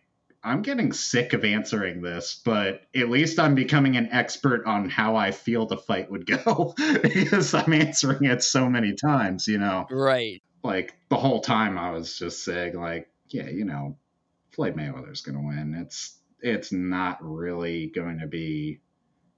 [0.48, 5.18] I'm getting sick of answering this, but at least I'm becoming an expert on how
[5.18, 9.86] I feel the fight would go because I'm answering it so many times, you know.
[9.92, 10.42] Right.
[10.64, 13.98] Like the whole time I was just saying like, yeah, you know,
[14.52, 15.76] Floyd Mayweather's going to win.
[15.76, 18.80] It's it's not really going to be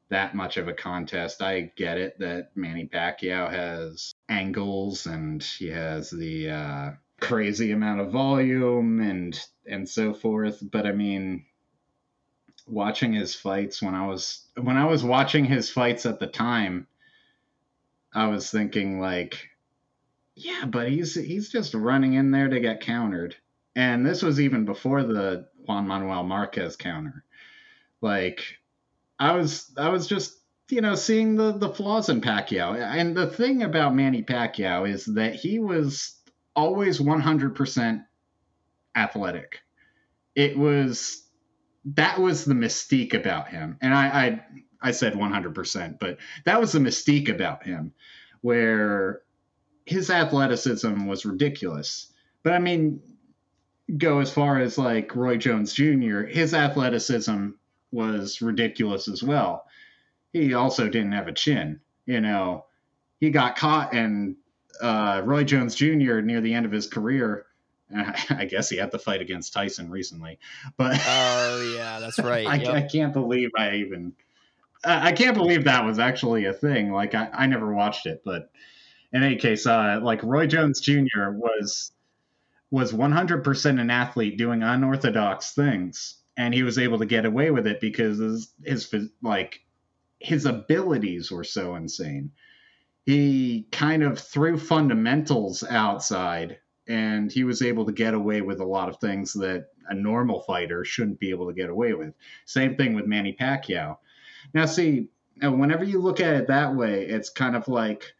[0.09, 1.41] that much of a contest.
[1.41, 8.01] I get it that Manny Pacquiao has angles and he has the uh crazy amount
[8.01, 10.59] of volume and and so forth.
[10.61, 11.45] But I mean,
[12.67, 16.87] watching his fights when I was when I was watching his fights at the time,
[18.13, 19.49] I was thinking like,
[20.35, 23.35] yeah, but he's he's just running in there to get countered.
[23.75, 27.23] And this was even before the Juan Manuel Marquez counter.
[28.01, 28.43] Like,
[29.19, 30.37] I was I was just
[30.69, 32.75] you know seeing the the flaws in Pacquiao.
[32.75, 36.15] And the thing about Manny Pacquiao is that he was
[36.55, 38.05] always 100%
[38.95, 39.59] athletic.
[40.35, 41.23] It was
[41.85, 43.77] that was the mystique about him.
[43.81, 47.93] And I I, I said 100%, but that was the mystique about him
[48.41, 49.21] where
[49.85, 52.11] his athleticism was ridiculous.
[52.43, 53.01] But I mean,
[53.97, 57.49] go as far as like Roy Jones Jr., his athleticism
[57.91, 59.65] was ridiculous as well.
[60.31, 62.65] He also didn't have a chin, you know.
[63.19, 64.35] He got caught and
[64.81, 66.21] uh, Roy Jones Jr.
[66.21, 67.45] near the end of his career.
[68.29, 70.39] I guess he had the fight against Tyson recently,
[70.77, 72.45] but oh yeah, that's right.
[72.45, 72.73] I, yep.
[72.73, 74.13] I, can't believe I even
[74.83, 76.91] I can't believe that was actually a thing.
[76.91, 78.51] Like I, I never watched it, but
[79.11, 81.31] in any case, uh, like Roy Jones Jr.
[81.31, 81.91] was
[82.71, 87.65] was 100% an athlete doing unorthodox things, and he was able to get away with
[87.65, 89.61] it because his, his like
[90.19, 92.31] his abilities were so insane.
[93.09, 98.65] He kind of threw fundamentals outside, and he was able to get away with a
[98.65, 102.13] lot of things that a normal fighter shouldn't be able to get away with.
[102.45, 103.97] Same thing with Manny Pacquiao.
[104.53, 105.07] Now, see,
[105.41, 108.13] whenever you look at it that way, it's kind of like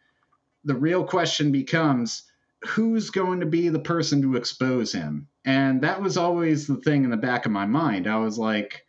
[0.64, 2.24] the real question becomes
[2.66, 5.28] who's going to be the person to expose him?
[5.44, 8.08] And that was always the thing in the back of my mind.
[8.08, 8.84] I was like,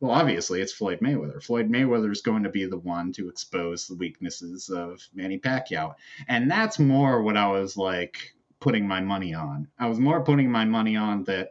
[0.00, 1.42] well, obviously it's Floyd Mayweather.
[1.42, 5.94] Floyd Mayweather is going to be the one to expose the weaknesses of Manny Pacquiao.
[6.28, 9.68] And that's more what I was like putting my money on.
[9.78, 11.50] I was more putting my money on that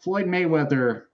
[0.00, 1.04] Floyd Mayweather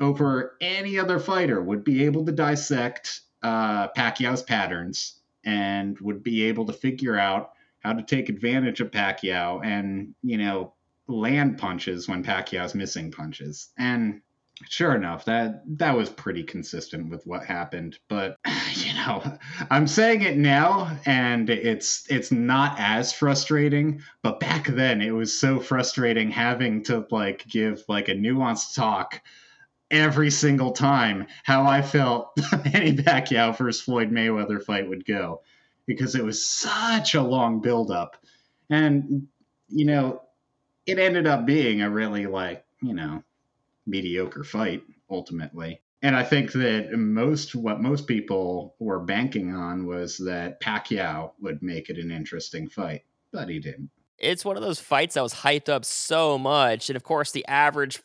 [0.00, 6.44] over any other fighter would be able to dissect uh, Pacquiao's patterns and would be
[6.44, 10.72] able to figure out how to take advantage of Pacquiao and, you know,
[11.06, 13.70] land punches when Pacquiao's missing punches.
[13.78, 14.20] And
[14.68, 17.98] sure enough, that that was pretty consistent with what happened.
[18.08, 18.36] But
[18.74, 19.38] you know,
[19.70, 25.38] I'm saying it now and it's it's not as frustrating, but back then it was
[25.38, 29.20] so frustrating having to like give like a nuanced talk
[29.90, 32.32] every single time how I felt
[32.64, 35.42] Manny Pacquiao versus Floyd Mayweather fight would go
[35.86, 38.16] because it was such a long buildup.
[38.70, 39.28] And,
[39.68, 40.22] you know,
[40.86, 43.22] it ended up being a really, like, you know,
[43.88, 45.80] mediocre fight ultimately.
[46.02, 51.60] And I think that most what most people were banking on was that Pacquiao would
[51.62, 53.90] make it an interesting fight, but he didn't.
[54.18, 57.46] It's one of those fights that was hyped up so much, and of course, the
[57.46, 58.00] average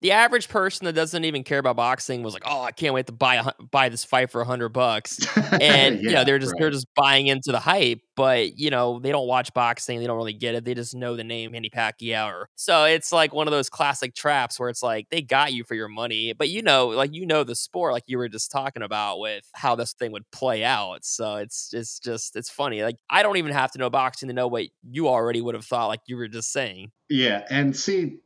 [0.00, 3.06] the average person that doesn't even care about boxing was like, "Oh, I can't wait
[3.06, 5.18] to buy a, buy this fight for a hundred bucks,"
[5.60, 6.60] and you know they're just right.
[6.60, 8.00] they're just buying into the hype.
[8.14, 10.64] But you know they don't watch boxing, they don't really get it.
[10.64, 12.28] They just know the name Manny Pacquiao.
[12.28, 15.64] Or, so it's like one of those classic traps where it's like they got you
[15.64, 18.52] for your money, but you know, like you know the sport, like you were just
[18.52, 21.04] talking about with how this thing would play out.
[21.04, 22.82] So it's it's just it's funny.
[22.82, 25.64] Like I don't even have to know boxing to know what you already would have
[25.64, 26.92] thought, like you were just saying.
[27.10, 28.18] Yeah, and see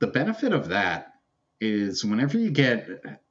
[0.00, 1.13] the benefit of that
[1.60, 2.88] is whenever you get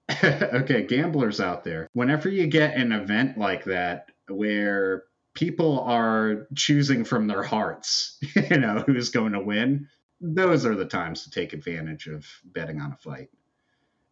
[0.23, 7.03] okay, gamblers out there, whenever you get an event like that where people are choosing
[7.03, 8.17] from their hearts,
[8.49, 9.87] you know, who's going to win,
[10.19, 13.29] those are the times to take advantage of betting on a fight.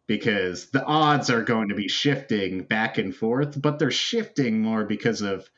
[0.08, 4.84] Because the odds are going to be shifting back and forth, but they're shifting more
[4.84, 5.48] because of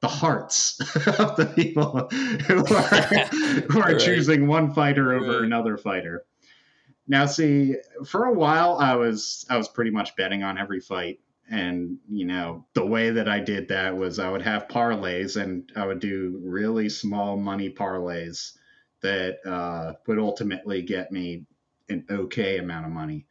[0.00, 4.00] the hearts of the people who are, who are right.
[4.00, 5.44] choosing one fighter over right.
[5.44, 6.24] another fighter.
[7.08, 11.20] Now, see, for a while, I was I was pretty much betting on every fight,
[11.50, 15.70] and you know the way that I did that was I would have parlays, and
[15.74, 18.52] I would do really small money parlays
[19.02, 21.44] that uh, would ultimately get me
[21.88, 23.26] an okay amount of money.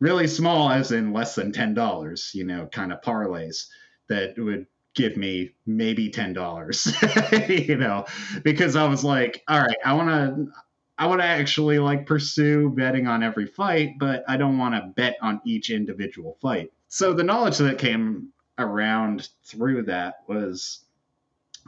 [0.00, 2.30] Really small, as in less than ten dollars.
[2.34, 3.68] You know, kind of parlays
[4.08, 6.94] that would give me maybe ten dollars.
[7.48, 8.04] you know,
[8.42, 10.52] because I was like, all right, I want to
[10.96, 15.16] I would actually like pursue betting on every fight, but I don't want to bet
[15.20, 16.72] on each individual fight.
[16.88, 18.28] So the knowledge that came
[18.58, 20.84] around through that was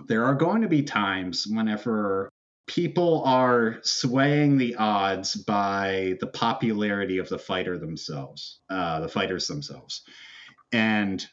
[0.07, 2.31] there are going to be times whenever
[2.67, 9.47] people are swaying the odds by the popularity of the fighter themselves, uh, the fighters
[9.47, 10.03] themselves.
[10.73, 11.25] And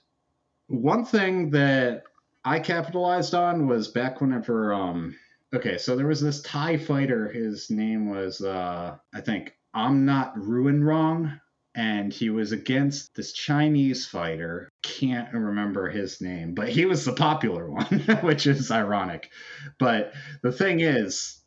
[0.68, 2.04] one thing that
[2.46, 5.16] I capitalized on was back whenever um,
[5.54, 7.30] Okay, so there was this Thai fighter.
[7.32, 11.40] His name was, uh, I think, Amnat Ruenroeng,
[11.76, 14.72] and he was against this Chinese fighter.
[14.82, 17.86] Can't remember his name, but he was the popular one,
[18.22, 19.30] which is ironic.
[19.78, 21.40] But the thing is,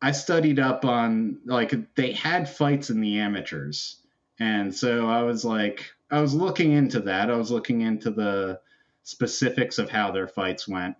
[0.00, 4.00] I studied up on like they had fights in the amateurs,
[4.40, 7.30] and so I was like, I was looking into that.
[7.30, 8.60] I was looking into the
[9.04, 10.96] specifics of how their fights went,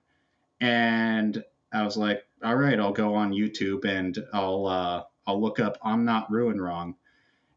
[0.61, 5.61] and I was like, all right, I'll go on YouTube and I'll uh, I'll look
[5.61, 6.94] up Amnat Ruenroeng,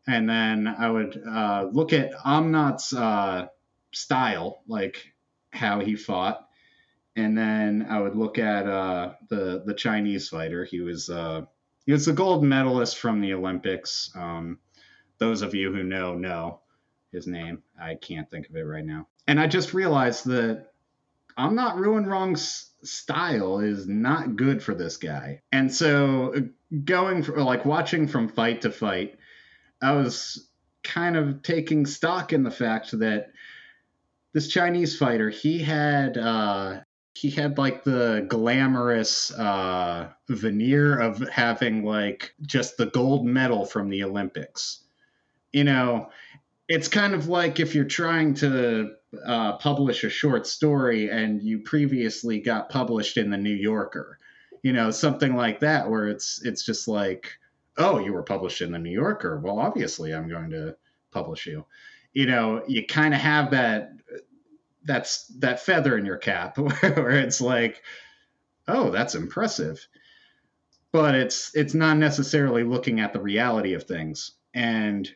[0.07, 3.47] and then I would uh, look at Amnat's uh,
[3.91, 5.13] style, like
[5.51, 6.47] how he fought,
[7.15, 10.65] and then I would look at uh, the the Chinese fighter.
[10.65, 11.41] He was uh,
[11.85, 14.11] he was the gold medalist from the Olympics.
[14.15, 14.59] Um,
[15.17, 16.59] those of you who know know
[17.15, 17.63] his name.
[17.81, 19.07] I can't think of it right now.
[19.27, 20.67] And I just realized that
[21.37, 25.41] Amnat Ruenroeng's style is not good for this guy.
[25.51, 26.33] And so
[26.83, 29.17] going for like watching from fight to fight,
[29.81, 30.49] I was
[30.83, 33.31] kind of taking stock in the fact that
[34.33, 36.81] this Chinese fighter, he had uh,
[37.13, 43.89] he had like the glamorous uh, veneer of having like just the gold medal from
[43.89, 44.83] the Olympics.
[45.53, 46.09] You know,
[46.67, 51.59] it's kind of like if you're trying to uh, publish a short story and you
[51.59, 54.19] previously got published in the New Yorker.
[54.63, 57.31] You know, something like that, where it's it's just like,
[57.77, 59.39] oh, you were published in the New Yorker.
[59.39, 60.75] Well, obviously, I'm going to
[61.11, 61.65] publish you.
[62.13, 63.91] You know, you kind of have that
[64.85, 67.81] that's that feather in your cap where it's like,
[68.67, 69.85] oh, that's impressive.
[70.91, 74.31] But it's it's not necessarily looking at the reality of things.
[74.53, 75.09] And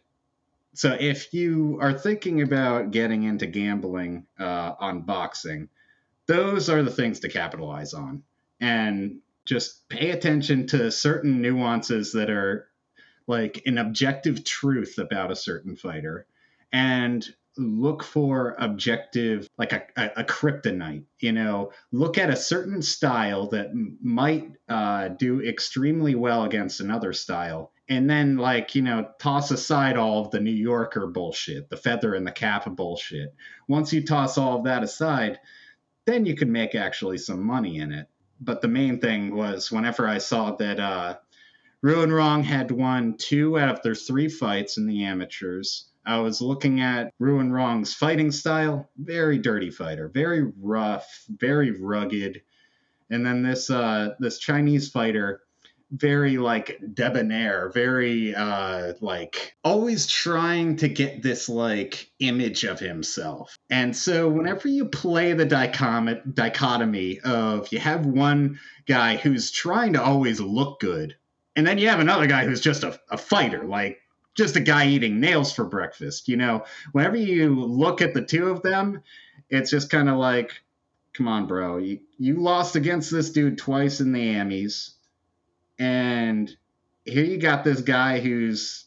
[0.80, 5.68] so if you are thinking about getting into gambling uh, on boxing,
[6.26, 8.24] those are the things to capitalize on.
[8.62, 12.70] And just pay attention to certain nuances that are
[13.28, 16.26] like an objective truth about a certain fighter
[16.72, 17.28] and
[17.58, 23.48] look for objective like a, a, a, kryptonite you know look at a certain style
[23.48, 29.10] that m- might uh, do extremely well against another style and then like you know
[29.20, 33.34] toss aside all of the new yorker bullshit the feather and the cap of bullshit
[33.68, 35.40] once you toss all of that aside
[36.06, 38.08] then you can make actually some money in it
[38.40, 41.16] but the main thing was whenever i saw that uh
[41.82, 46.82] Ruenroeng had won two out of their three fights in the amateurs I was looking
[46.82, 48.90] at Ruenroeng's fighting style.
[48.98, 52.42] Very dirty fighter, very rough, very rugged.
[53.12, 55.42] And then this uh, this Chinese fighter,
[55.92, 63.58] very like debonair, very uh, like always trying to get this like image of himself.
[63.70, 69.94] And so whenever you play the dichom- dichotomy of you have one guy who's trying
[69.94, 71.16] to always look good,
[71.56, 74.00] and then you have another guy who's just a, a fighter, like
[74.36, 76.28] just a guy eating nails for breakfast.
[76.28, 79.02] You know, whenever you look at the two of them,
[79.50, 80.54] it's just kind of like,
[81.14, 81.78] come on, bro.
[81.78, 84.92] You, you lost against this dude twice in the Emmys.
[85.80, 86.54] And
[87.06, 88.86] here you got this guy who's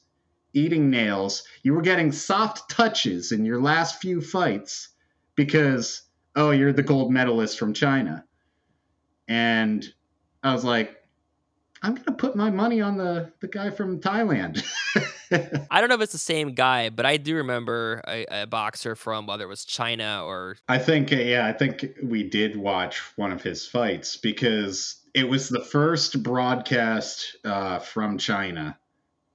[0.52, 1.42] eating nails.
[1.62, 4.90] You were getting soft touches in your last few fights
[5.34, 6.02] because,
[6.36, 8.24] oh, you're the gold medalist from China.
[9.28, 9.84] And
[10.42, 10.96] I was like,
[11.82, 14.62] I'm gonna put my money on the the guy from Thailand.
[15.70, 18.94] I don't know if it's the same guy, but I do remember a, a, boxer
[18.94, 20.56] from whether it was China or.
[20.68, 25.48] I think yeah, I think we did watch one of his fights because it was
[25.48, 28.78] the first broadcast uh, from China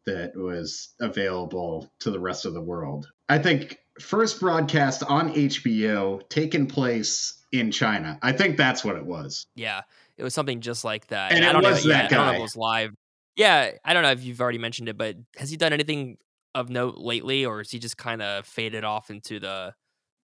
[0.06, 3.08] that was available to the rest of the world.
[3.30, 8.18] I think first broadcast on HBO taken place in China.
[8.22, 9.46] I think that's what it was.
[9.56, 9.82] Yeah.
[10.18, 11.32] It was something just like that.
[11.32, 12.16] And, and I don't was know, that yeah, guy.
[12.16, 12.92] I don't know if it was live.
[13.36, 16.18] Yeah, I don't know if you've already mentioned it, but has he done anything
[16.56, 19.76] of note lately, or is he just kind of faded off into the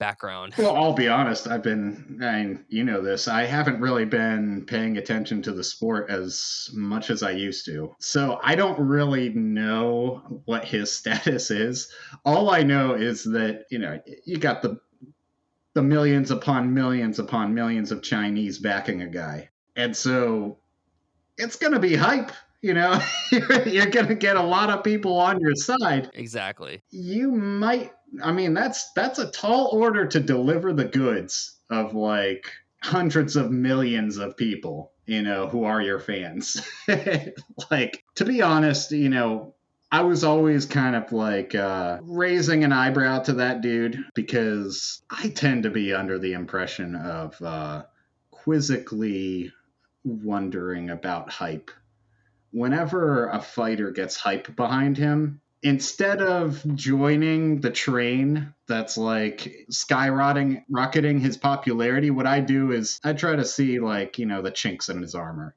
[0.04, 0.54] background?
[0.58, 1.48] Well, I'll be honest.
[1.48, 3.28] I've been, I mean, you know this.
[3.28, 7.96] I haven't really been paying attention to the sport as much as I used to.
[8.00, 11.92] So I don't really know what his status is.
[12.26, 14.80] All I know is that, you know, you got the
[15.74, 19.50] the millions upon millions upon millions of Chinese backing a guy.
[19.76, 20.60] And so
[21.38, 22.32] it's going to be hype.
[22.62, 23.02] You know,
[23.32, 26.10] you're, you're going to get a lot of people on your side.
[26.14, 26.82] Exactly.
[26.92, 27.92] You might,
[28.22, 32.52] I mean, that's that's a tall order to deliver the goods of like
[32.82, 36.62] hundreds of millions of people, you know, who are your fans.
[37.72, 39.56] like, to be honest, you know,
[39.92, 45.30] I was always kind of like uh, raising an eyebrow to that dude because I
[45.30, 47.84] tend to be under the impression of uh,
[48.32, 49.52] quizzically
[50.04, 51.72] wondering about hype.
[52.52, 60.64] Whenever a fighter gets hype behind him, instead of joining the train that's like skyrocketing
[60.70, 64.52] rocketing his popularity, what I do is I try to see like, you know, the
[64.52, 65.56] chinks in his armor.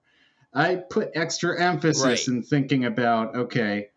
[0.54, 2.28] I put extra emphasis Right.
[2.28, 3.88] in thinking about, okay,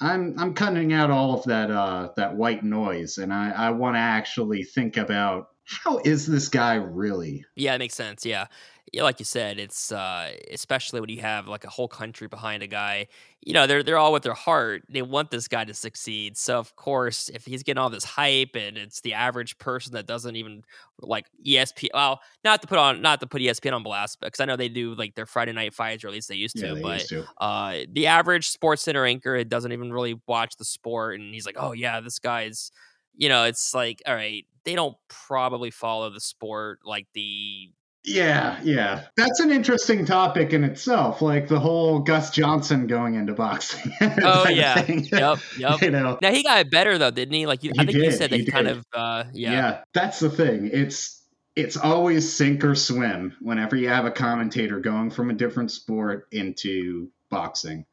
[0.00, 3.98] I'm I'm cutting out all of that uh that white noise and I, I wanna
[3.98, 7.44] actually think about how is this guy really?
[7.56, 8.24] Yeah, it makes sense.
[8.24, 8.46] Yeah.
[8.92, 12.62] Yeah, like you said, it's uh especially when you have like a whole country behind
[12.62, 13.08] a guy,
[13.42, 14.82] you know, they're they're all with their heart.
[14.88, 16.36] They want this guy to succeed.
[16.36, 20.06] So of course, if he's getting all this hype and it's the average person that
[20.06, 20.62] doesn't even
[21.00, 24.44] like ESPN well, not to put on not to put ESPN on blast, because I
[24.44, 26.74] know they do like their Friday night fights, or at least they used to, Yeah,
[26.74, 27.28] they but used to.
[27.38, 31.56] uh the average SportsCenter anchor it doesn't even really watch the sport and he's like
[31.58, 32.70] oh yeah this guy's
[33.16, 37.70] you know it's like all right they don't probably follow the sport like the
[38.08, 39.04] Yeah, yeah.
[39.16, 43.92] That's an interesting topic in itself, like the whole Gus Johnson going into boxing.
[44.22, 45.80] Oh yeah, yep, yep.
[45.82, 47.46] you know, Now he got better though, didn't he?
[47.46, 49.52] Like you, I He think you said that he he kind of, uh, yeah.
[49.52, 49.80] yeah.
[49.92, 50.70] that's the thing.
[50.72, 51.22] It's
[51.56, 56.28] it's always sink or swim whenever you have a commentator going from a different sport
[56.32, 57.84] into boxing.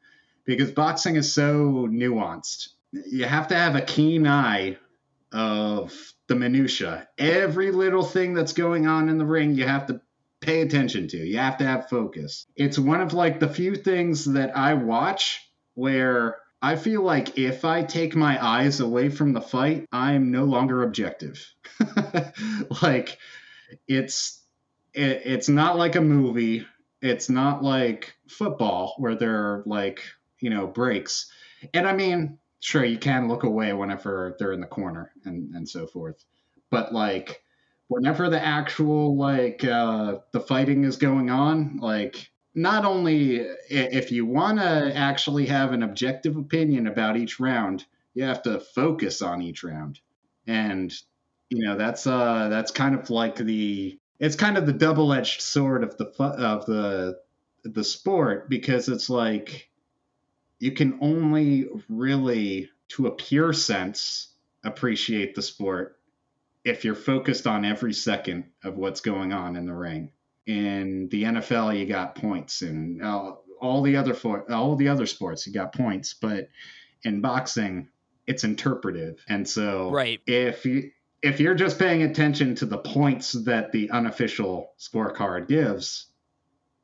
[0.44, 2.68] Because boxing is so nuanced.
[2.92, 4.78] You have to have a keen eye
[5.32, 5.92] of
[6.28, 7.08] the minutia.
[7.18, 10.00] Every little thing that's going on in the ring, you have to
[10.46, 11.18] pay attention to.
[11.18, 12.46] You have to have focus.
[12.54, 15.40] It's one of like the few things that I watch
[15.74, 20.44] where I feel like if I take my eyes away from the fight, I'm no
[20.44, 21.44] longer objective.
[22.82, 23.18] like
[23.88, 24.42] it's
[24.94, 26.64] it, it's not like a movie.
[27.02, 30.00] It's not like football where there are like,
[30.40, 31.30] you know, breaks.
[31.74, 35.68] And I mean, sure you can look away whenever they're in the corner and and
[35.68, 36.24] so forth.
[36.70, 37.42] But like
[37.88, 43.36] whenever the actual like uh the fighting is going on, like not only
[43.68, 47.84] if you want to actually have an objective opinion about each round,
[48.14, 50.00] you have to focus on each round.
[50.46, 50.92] And
[51.50, 55.84] you know, that's uh that's kind of like the it's kind of the double-edged sword
[55.84, 57.18] of the of the
[57.64, 59.68] the sport because it's like
[60.58, 64.28] you can only really to a pure sense
[64.64, 65.95] appreciate the sport
[66.66, 70.10] if you're focused on every second of what's going on in the ring.
[70.46, 75.06] In the NFL, you got points, and uh, all the other for all the other
[75.06, 76.14] sports, you got points.
[76.14, 76.48] But
[77.04, 77.88] in boxing,
[78.26, 80.20] it's interpretive, and so Right.
[80.26, 80.90] if you
[81.22, 86.06] if you're just paying attention to the points that the unofficial scorecard gives,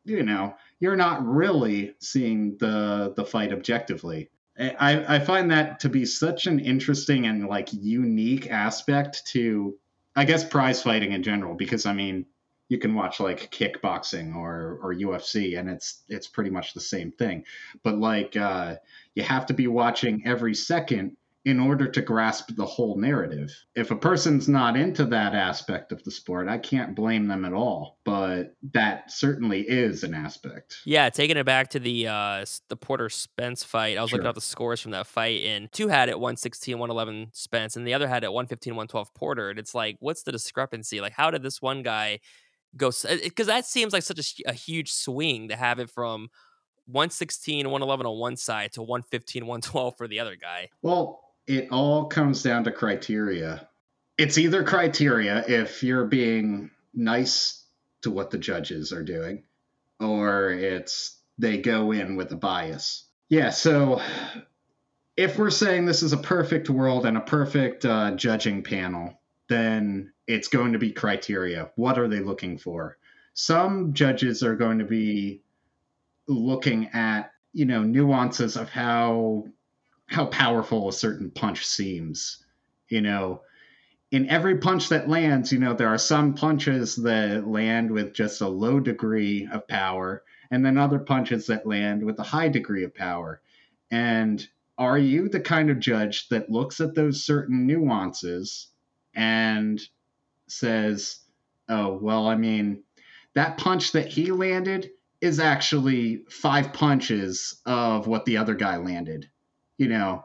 [0.05, 4.31] you know, you're not really seeing the the fight objectively.
[4.59, 9.79] I, I find that to be such an interesting and like unique aspect to
[10.15, 12.27] I guess prize fighting in general, because I mean
[12.69, 17.13] you can watch like kickboxing or or UFC and it's it's pretty much the same
[17.13, 17.45] thing.
[17.83, 18.77] But like uh
[19.15, 23.51] you have to be watching every second in order to grasp the whole narrative.
[23.75, 27.53] If a person's not into that aspect of the sport, I can't blame them at
[27.53, 27.99] all.
[28.05, 30.77] But that certainly is an aspect.
[30.87, 34.29] Yeah, taking it back to the uh the Porter Spence fight, I was looking Sure.
[34.29, 37.95] up the scores from that fight, and two had it 116, 111 Spence, and the
[37.95, 39.51] other had it 115, 112 Porter.
[39.51, 41.01] And it's like, what's the discrepancy?
[41.01, 42.21] Like, how did this one guy
[42.77, 42.91] go?
[43.23, 46.29] Because that seems like such a, a huge swing to have it from
[46.87, 50.69] 116, 111 on one side to 115, 112 for the other guy.
[50.83, 53.69] Well, it all comes down to criteria.
[54.19, 57.65] It's either criteria if you're being nice
[58.03, 59.45] to what the judges are doing,
[60.01, 63.05] or it's they go in with a bias.
[63.29, 64.01] Yeah, so
[65.17, 70.13] if we're saying this is a perfect world and a perfect uh, judging panel, then
[70.27, 71.71] it's going to be criteria.
[71.77, 72.99] What are they looking for?
[73.35, 75.43] Some judges are going to be
[76.27, 79.47] looking at, you know, nuances of how
[80.07, 82.45] how powerful a certain punch seems.
[82.89, 83.43] You know,
[84.11, 88.43] in every punch that lands, you know, there are some punches that land with just
[88.43, 92.85] a low degree of power, and then other punches that land with a high degree
[92.85, 93.41] of power.
[93.91, 94.47] And
[94.77, 98.69] are you the kind of judge that looks at those certain nuances
[99.15, 99.81] and
[100.47, 101.21] says,
[101.69, 102.83] oh, well, I mean,
[103.35, 104.91] that punch that he landed
[105.23, 109.31] is actually five punches of what the other guy landed?
[109.79, 110.25] You know,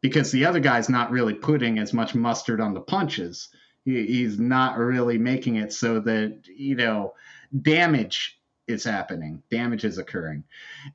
[0.00, 3.48] because the other guy's not really putting as much mustard on the punches.
[3.84, 7.14] He, he's not really making it so that, you know,
[7.62, 10.44] damage is happening, damage is occurring.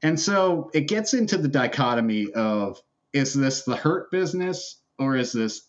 [0.02, 2.82] And so it gets into the dichotomy of
[3.14, 5.62] is this the hurt business or is this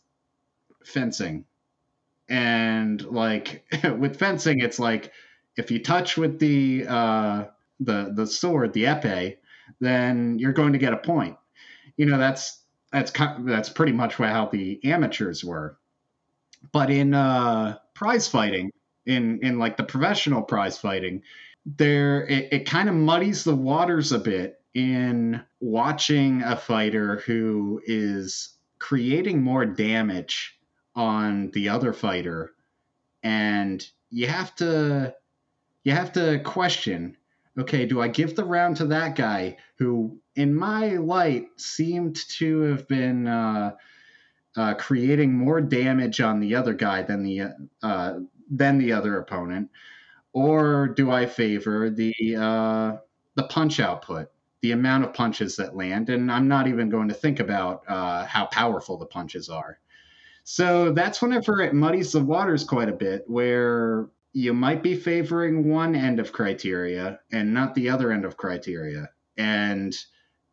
[0.84, 1.44] fencing?
[2.28, 3.64] And like
[3.98, 5.12] with fencing, it's like
[5.56, 7.44] if you touch with the uh,
[7.80, 9.36] the the sword, the epee,
[9.80, 11.36] then you're going to get a point
[11.96, 15.78] you know that's that's that's pretty much how the amateurs were.
[16.72, 18.70] But in uh prize fighting
[19.06, 21.22] in in like the professional prize fighting
[21.64, 27.80] there it, it kind of muddies the waters a bit in watching a fighter who
[27.86, 30.58] is creating more damage
[30.94, 32.52] on the other fighter.
[33.22, 35.14] And you have to
[35.84, 37.16] you have to question
[37.58, 42.60] okay do i give the round to that guy who in my light seemed to
[42.62, 43.72] have been uh,
[44.56, 48.14] uh, creating more damage on the other guy than the uh,
[48.50, 49.70] than the other opponent,
[50.32, 52.96] or do I favor the uh,
[53.34, 54.28] the punch output,
[54.60, 58.26] the amount of punches that land, and I'm not even going to think about uh,
[58.26, 59.78] how powerful the punches are.
[60.44, 65.68] So that's whenever it muddies the waters quite a bit, where you might be favoring
[65.68, 69.10] one end of criteria and not the other end of criteria.
[69.36, 69.94] And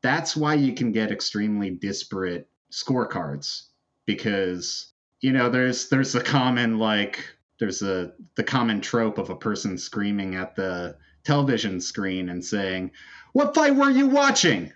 [0.02, 3.64] that's why you can get extremely disparate scorecards
[4.06, 7.26] because you know there's there's a common like
[7.60, 12.92] there's a the common trope of a person screaming at the television screen and saying
[13.34, 14.72] what fight were you watching?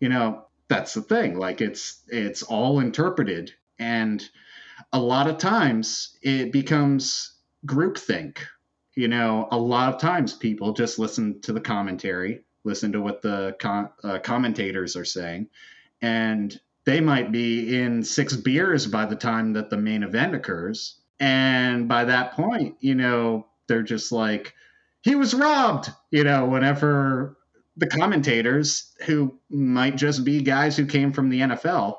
[0.00, 1.38] You know that's the thing.
[1.38, 3.52] Like it's it's all interpreted.
[3.78, 4.26] And
[4.92, 7.34] a lot of times it becomes
[7.66, 8.38] groupthink.
[8.94, 13.22] You know a lot of times people just listen to the commentary listen to what
[13.22, 13.56] the
[14.04, 15.48] uh, commentators are saying.
[16.00, 20.96] And they might be in six beers by the time that the main event occurs.
[21.20, 24.54] And by that point you know they're just like
[25.02, 27.36] he was robbed you know whenever
[27.76, 31.96] the commentators who might just be guys who came from the NFL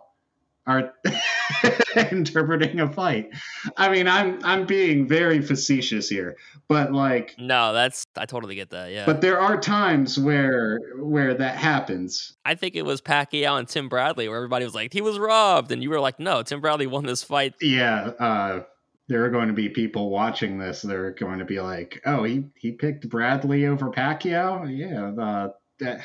[0.65, 0.93] are
[2.11, 3.29] interpreting a fight.
[3.77, 6.37] I mean, I'm I'm being very facetious here,
[6.67, 8.91] but like No, that's I totally get that.
[8.91, 9.05] Yeah.
[9.05, 12.35] but there are times where where that happens.
[12.45, 15.71] I think it was Pacquiao and Tim Bradley where everybody was like, he was robbed.
[15.71, 17.55] And you were like, no, Tim Bradley won this fight.
[17.61, 18.63] Yeah, uh
[19.09, 20.81] there are going to be people watching this.
[20.81, 25.49] They're going to be like, "Oh, he he picked Bradley over Pacquiao." Yeah, uh,
[25.79, 25.99] that,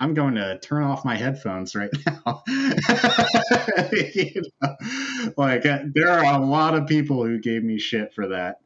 [0.00, 2.42] I'm going to turn off my headphones right now.
[4.14, 4.76] You know,
[5.36, 8.60] like uh, there are a lot of people who gave me shit for that.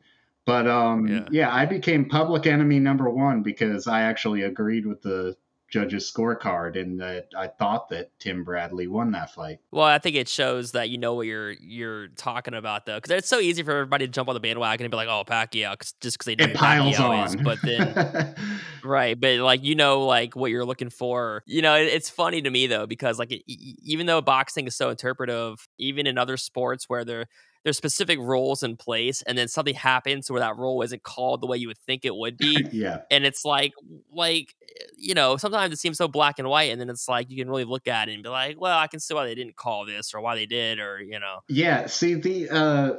[0.47, 1.27] But um, Yeah.
[1.31, 1.55] yeah.
[1.55, 5.37] I became public enemy number one because I actually agreed with the
[5.75, 9.59] judge's scorecard and that I thought that Tim Bradley won that fight.
[9.73, 13.11] Well, I think it shows that you know what you're you're talking about though, because
[13.11, 15.77] it's so easy for everybody to jump on the bandwagon and be like, "Oh, Pacquiao,"
[15.77, 17.35] 'cause- just because they know It piles Pacquiao is.
[17.37, 17.43] on.
[17.43, 18.35] But then,
[18.85, 19.19] right?
[19.21, 21.43] But like you know, like what you're looking for.
[21.47, 23.43] You know, it, it's funny to me though because like e-
[23.83, 27.27] even though boxing is so interpretive, even in other sports where there
[27.65, 31.47] there's specific roles in place, and then something happens where that role isn't called the
[31.47, 32.67] way you would think it would be.
[32.73, 32.99] yeah.
[33.11, 33.73] and it's like
[34.13, 34.55] like
[34.97, 37.49] you know sometimes it seems so black and white and then it's like you can
[37.49, 39.87] really look at it and be like well i can see why they didn't call
[39.87, 42.93] this or why they did or you know Yeah, see the uh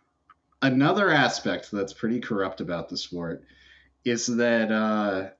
[0.62, 3.44] another aspect that's pretty corrupt about the sport
[4.04, 5.30] is that uh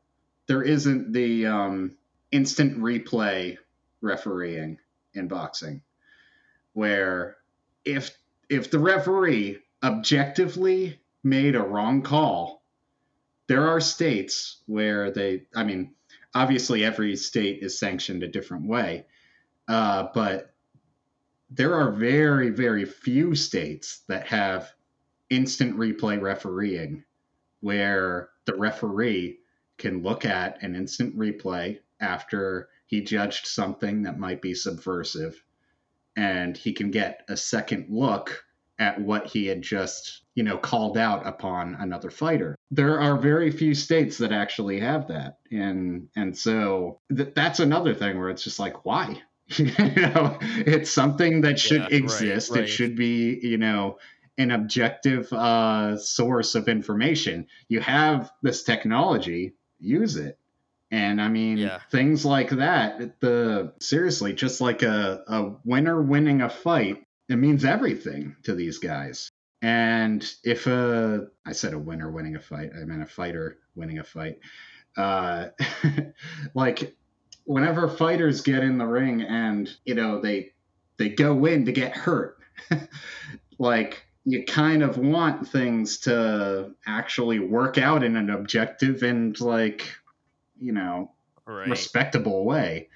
[0.47, 1.97] there isn't the um
[2.31, 3.57] instant replay
[4.01, 4.79] refereeing
[5.15, 5.83] in boxing
[6.73, 7.37] where
[7.85, 8.17] if
[8.51, 12.63] if the referee objectively made a wrong call
[13.47, 15.95] there are states where they i mean
[16.35, 19.07] obviously every state is sanctioned a different way
[19.69, 20.51] uh, but
[21.51, 24.73] there are very, very few states that have
[25.31, 27.05] instant replay refereeing
[27.61, 29.39] where the referee
[29.79, 35.43] can look at an instant replay after he judged something that might be subversive
[36.17, 38.45] and he can get a second look
[38.79, 42.57] at what he had just, you know, called out upon another fighter.
[42.71, 45.39] There are very few states that actually have that.
[45.51, 49.21] And and so th- that's another thing where it's just like why?
[49.57, 52.53] you know, it's something that should Yeah, right, exist.
[52.53, 52.61] right.
[52.63, 53.99] It should be, you know,
[54.39, 57.47] an objective uh, source of information.
[57.69, 60.39] You have this technology, use it.
[60.91, 61.79] And I mean, Yeah.
[61.91, 63.21] things like that.
[63.21, 68.79] The seriously, just like a, a winner winning a fight, it means everything to these
[68.79, 69.31] guys.
[69.63, 73.99] And if a, I said a winner winning a fight, I meant a fighter winning
[73.99, 74.39] a fight.
[74.97, 75.49] Uh,
[76.55, 76.97] like
[77.45, 80.53] whenever fighters get in the ring and you know they
[80.99, 82.39] they go in to get hurt
[83.59, 89.89] like you kind of want things to actually work out in an objective and like
[90.61, 91.11] you know
[91.47, 91.69] right.
[91.69, 92.89] respectable way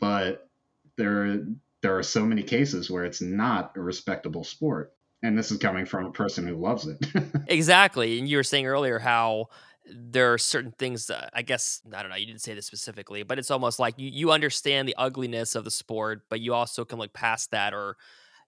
[0.00, 0.48] but
[0.96, 1.44] there
[1.80, 4.92] there are so many cases where it's not a respectable sport
[5.22, 6.98] and this is coming from a person who loves it.
[7.48, 9.46] Exactly and you were saying earlier how
[9.86, 13.24] there are certain things that i guess i don't know you didn't say this specifically
[13.24, 16.84] but it's almost like you, you understand the ugliness of the sport but you also
[16.84, 17.96] can look past that or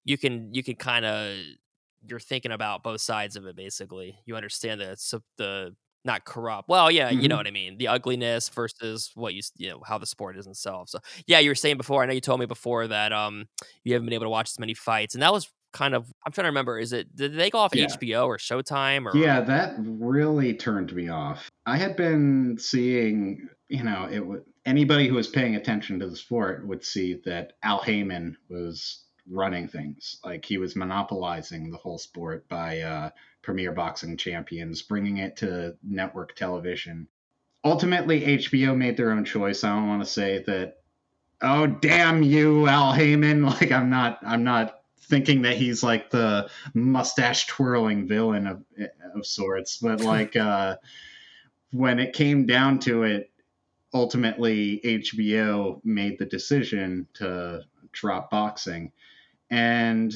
[0.05, 1.37] you can you can kind of
[2.09, 4.19] you're thinking about both sides of it basically.
[4.27, 5.75] You understand that it's the
[6.05, 7.39] not corrupt well yeah you know Mhm.
[7.39, 10.89] what i mean the ugliness versus what you you know how the sport is itself
[10.89, 13.47] so yeah you were saying before i know you told me before that um
[13.85, 16.31] you haven't been able to watch as many fights and that was kind of i'm
[16.33, 17.87] trying to remember is it did they go off Yeah.
[17.87, 21.51] hbo or showtime or Yeah, that really turned me off.
[21.67, 26.15] I had been seeing, you know, it would anybody who was paying attention to the
[26.17, 30.21] sport would see that Al Haymon was running things.
[30.25, 33.11] Like he was monopolizing the whole sport by uh,
[33.45, 37.07] Premier Boxing Champions, bringing it to network television.
[37.63, 39.63] Ultimately, HBO made their own choice.
[39.63, 40.79] I don't want to say that.
[41.43, 43.43] Oh damn you, Al Haymon!
[43.47, 48.65] Like I'm not, I'm not thinking that he's like the mustache twirling villain of
[49.15, 49.77] of sorts.
[49.77, 50.77] But like uh,
[51.73, 53.31] when it came down to it,
[53.93, 58.91] ultimately HBO made the decision to drop boxing,
[59.51, 60.15] and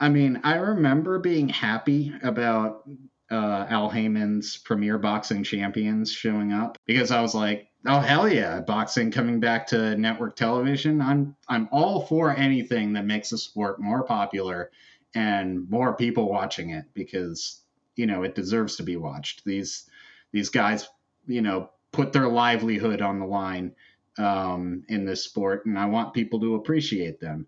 [0.00, 2.88] I mean, I remember being happy about
[3.30, 8.60] uh, Al Haymon's Premier Boxing Champions showing up because I was like, oh hell yeah,
[8.60, 11.00] boxing coming back to network television.
[11.00, 14.70] I'm I'm all for anything that makes the sport more popular
[15.14, 17.62] and more people watching it because
[17.96, 19.44] you know it deserves to be watched.
[19.44, 19.88] These
[20.32, 20.88] these guys,
[21.26, 23.74] you know, put their livelihood on the line
[24.16, 27.46] um, in this sport, and I want people to appreciate them.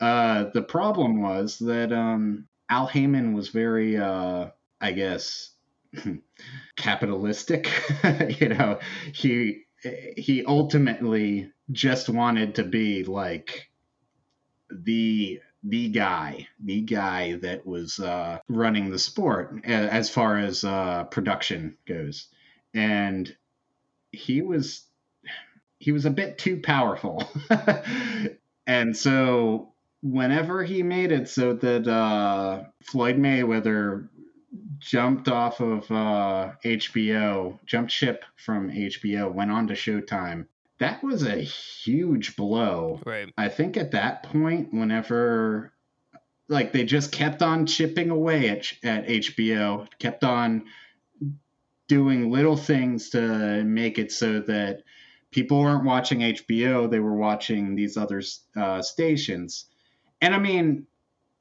[0.00, 4.48] Uh, the problem was that um, Al Haymon was very, uh,
[4.80, 5.50] I guess,
[6.76, 7.70] capitalistic.
[8.40, 8.78] you know,
[9.12, 9.64] he
[10.16, 13.70] he ultimately just wanted to be like
[14.70, 21.04] the the guy, the guy that was uh, running the sport as far as uh,
[21.04, 22.28] production goes,
[22.74, 23.34] and
[24.12, 24.84] he was
[25.78, 27.28] he was a bit too powerful,
[28.66, 29.72] and so
[30.02, 34.08] whenever he made it so that uh, Floyd Mayweather
[34.78, 40.46] jumped off of uh, HBO, jumped ship from HBO, went on to Showtime.
[40.78, 43.00] That was a huge blow.
[43.04, 43.32] Right.
[43.36, 45.72] I think at that point, whenever
[46.48, 50.64] like they just kept on chipping away at, at HBO, kept on
[51.88, 54.82] doing little things to make it so that
[55.30, 58.22] people weren't watching HBO, they were watching these other
[58.56, 59.66] uh, stations.
[60.20, 60.86] And I mean,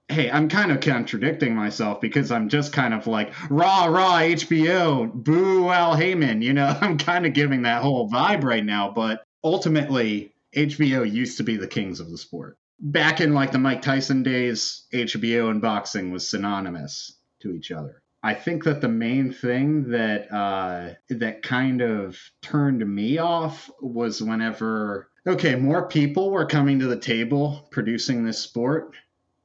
[0.07, 5.11] hey, I'm kind of contradicting myself because I'm just kind of like rah rah HBO,
[5.13, 6.41] boo Al Haymon.
[6.41, 8.91] You know, I'm kind of giving that whole vibe right now.
[8.91, 12.57] But ultimately, HBO used to be the kings of the sport.
[12.79, 18.01] Back in like the Mike Tyson days, HBO and boxing was synonymous to each other.
[18.23, 24.21] I think that the main thing that uh, that kind of turned me off was
[24.21, 28.95] whenever okay, more people were coming to the table producing this sport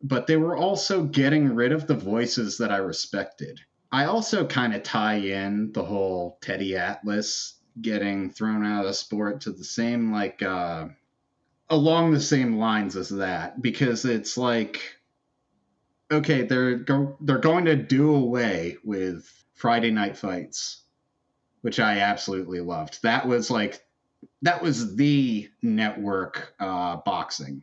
[0.02, 3.60] but they were also getting rid of the voices that I respected.
[3.92, 8.94] I also kind of tie in the whole Teddy Atlas getting thrown out of the
[8.94, 10.88] sport to the same like uh
[11.70, 14.80] along the same lines as that because it's like
[16.12, 20.78] okay they're go- they're going to do away with Friday night fights
[21.62, 23.00] which I absolutely loved.
[23.04, 23.84] That was like
[24.42, 27.62] that was the network uh boxing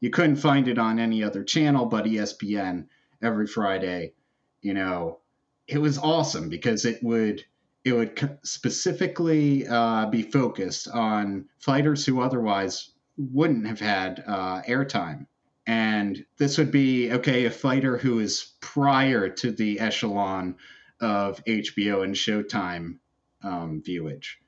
[0.00, 2.86] you couldn't find it on any other channel but ESPN
[3.22, 4.12] every Friday.
[4.60, 5.20] You know,
[5.66, 7.44] it was awesome because it would
[7.84, 15.26] it would specifically uh, be focused on fighters who otherwise wouldn't have had uh, airtime.
[15.66, 20.56] And this would be okay a fighter who is prior to the echelon
[21.00, 22.98] of HBO and Showtime
[23.42, 24.38] um, viewage.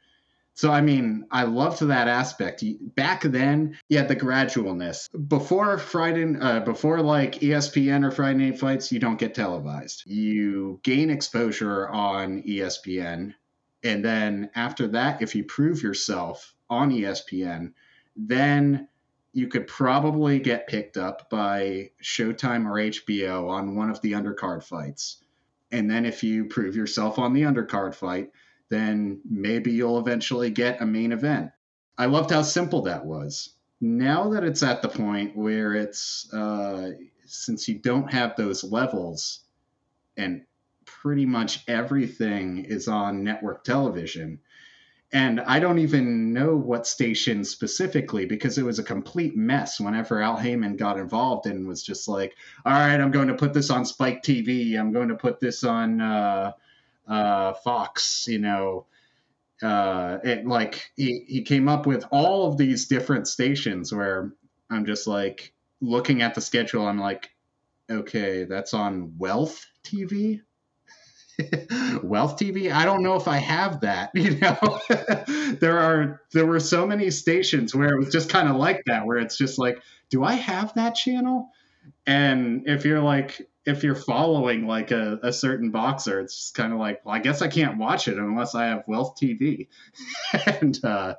[0.58, 2.64] So I mean, I loved that aspect.
[2.96, 5.08] Back then, you had the gradualness.
[5.28, 10.02] Before Friday, uh, before like ESPN or Friday Night Fights, you don't get televised.
[10.04, 13.34] You gain exposure on ESPN,
[13.84, 17.72] and then after that, if you prove yourself on ESPN,
[18.16, 18.88] then
[19.32, 24.64] you could probably get picked up by Showtime or HBO on one of the undercard
[24.64, 25.22] fights.
[25.70, 28.30] And then if you prove yourself on the undercard fight,
[28.70, 31.50] then maybe you'll eventually get a main event.
[31.96, 33.54] I loved how simple that was.
[33.80, 36.92] Now that it's at the point where it's, uh,
[37.26, 39.40] since you don't have those levels
[40.16, 40.42] and
[40.84, 44.40] pretty much everything is on network television,
[45.12, 50.20] and I don't even know what station specifically because it was a complete mess whenever
[50.20, 52.36] Al Haymon got involved and was just like,
[52.66, 54.78] all right, I'm going to put this on Spike TV.
[54.78, 56.52] I'm going to put this on uh,
[57.08, 58.84] uh, Fox, you know,
[59.62, 64.32] uh, it, like he, he came up with all of these different stations where
[64.70, 66.86] I'm just like looking at the schedule.
[66.86, 67.30] I'm like,
[67.90, 70.42] okay, that's on Wealth TV.
[72.02, 72.72] Wealth TV.
[72.72, 74.10] I don't know if I have that.
[74.18, 74.80] You know,
[75.60, 79.06] there are there were so many stations where it was just kind of like that,
[79.06, 79.80] where it's just like,
[80.10, 81.50] do I have that channel?
[82.06, 86.78] And if you're like, if you're following like a, a certain boxer, it's kind of
[86.78, 89.68] like, well, I guess I can't watch it unless I have Wealth TV.
[90.32, 91.14] and uh,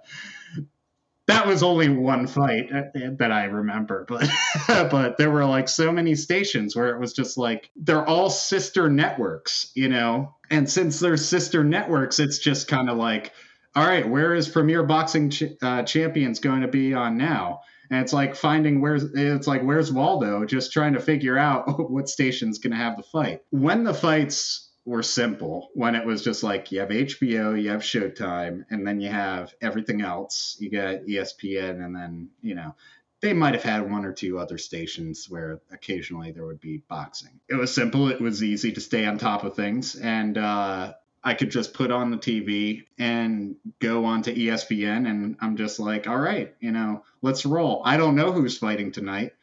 [1.29, 4.27] that was only one fight that I remember, but
[4.67, 8.89] but there were like so many stations where it was just like they're all sister
[8.89, 10.35] networks, you know.
[10.49, 13.31] And since they're sister networks, it's just kind of like,
[13.75, 17.61] all right, where is Premier Boxing Ch- uh, Champions going to be on now?
[17.91, 22.09] And it's like finding where's it's like where's Waldo, just trying to figure out what
[22.09, 23.41] station's going to have the fight.
[23.51, 27.81] When the fights were simple, when it was just like you have HBO, you have
[27.81, 30.57] Showtime, and then you have everything else.
[30.59, 32.75] You got ESPN, and then you know
[33.21, 37.39] they might have had one or two other stations where occasionally there would be boxing.
[37.49, 38.09] It was simple.
[38.09, 41.91] It was easy to stay on top of things, and uh, I could just put
[41.91, 46.71] on the TV and go on to ESPN, and I'm just like, all right, you
[46.71, 47.81] know, let's roll.
[47.83, 49.33] I don't know who's fighting tonight,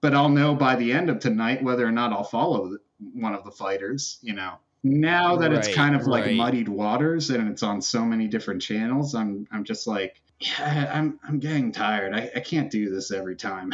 [0.00, 2.78] but I'll know by the end of tonight whether or not I'll follow
[3.12, 4.54] one of the fighters, you know.
[4.86, 6.36] Now that right, it's kind of like right.
[6.36, 11.18] muddied waters and it's on so many different channels, I'm I'm just like, yeah, I'm
[11.26, 12.14] I'm getting tired.
[12.14, 13.72] I, I can't do this every time.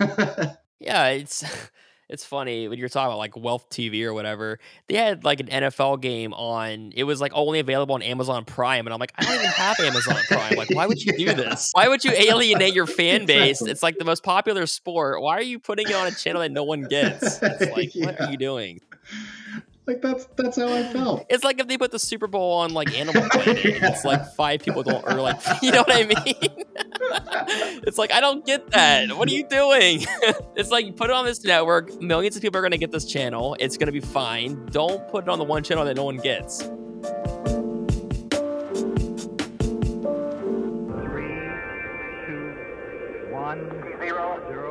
[0.78, 1.44] yeah, it's
[2.08, 4.60] it's funny when you're talking about like Wealth TV or whatever.
[4.86, 6.92] They had like an NFL game on.
[6.94, 9.80] It was like only available on Amazon Prime, and I'm like, I don't even have
[9.80, 10.54] Amazon Prime.
[10.54, 11.70] Like, why would you do this?
[11.72, 13.62] Why would you alienate your fan base?
[13.62, 13.70] Exactly.
[13.72, 15.22] It's like the most popular sport.
[15.22, 17.42] Why are you putting it on a channel that no one gets?
[17.42, 18.06] It's like, yeah.
[18.06, 18.80] what are you doing?
[19.84, 21.26] Like that's that's how I felt.
[21.28, 23.64] It's like if they put the Super Bowl on like Animal Planet.
[23.64, 23.90] yeah.
[23.90, 26.14] It's like five people don't, or like you know what I mean.
[27.84, 29.10] it's like I don't get that.
[29.16, 30.06] What are you doing?
[30.56, 32.00] it's like you put it on this network.
[32.00, 33.56] Millions of people are gonna get this channel.
[33.58, 34.66] It's gonna be fine.
[34.66, 36.62] Don't put it on the one channel that no one gets.
[36.62, 36.70] Three,
[42.24, 42.54] two,
[43.32, 43.68] one,
[43.98, 44.61] zero, zero.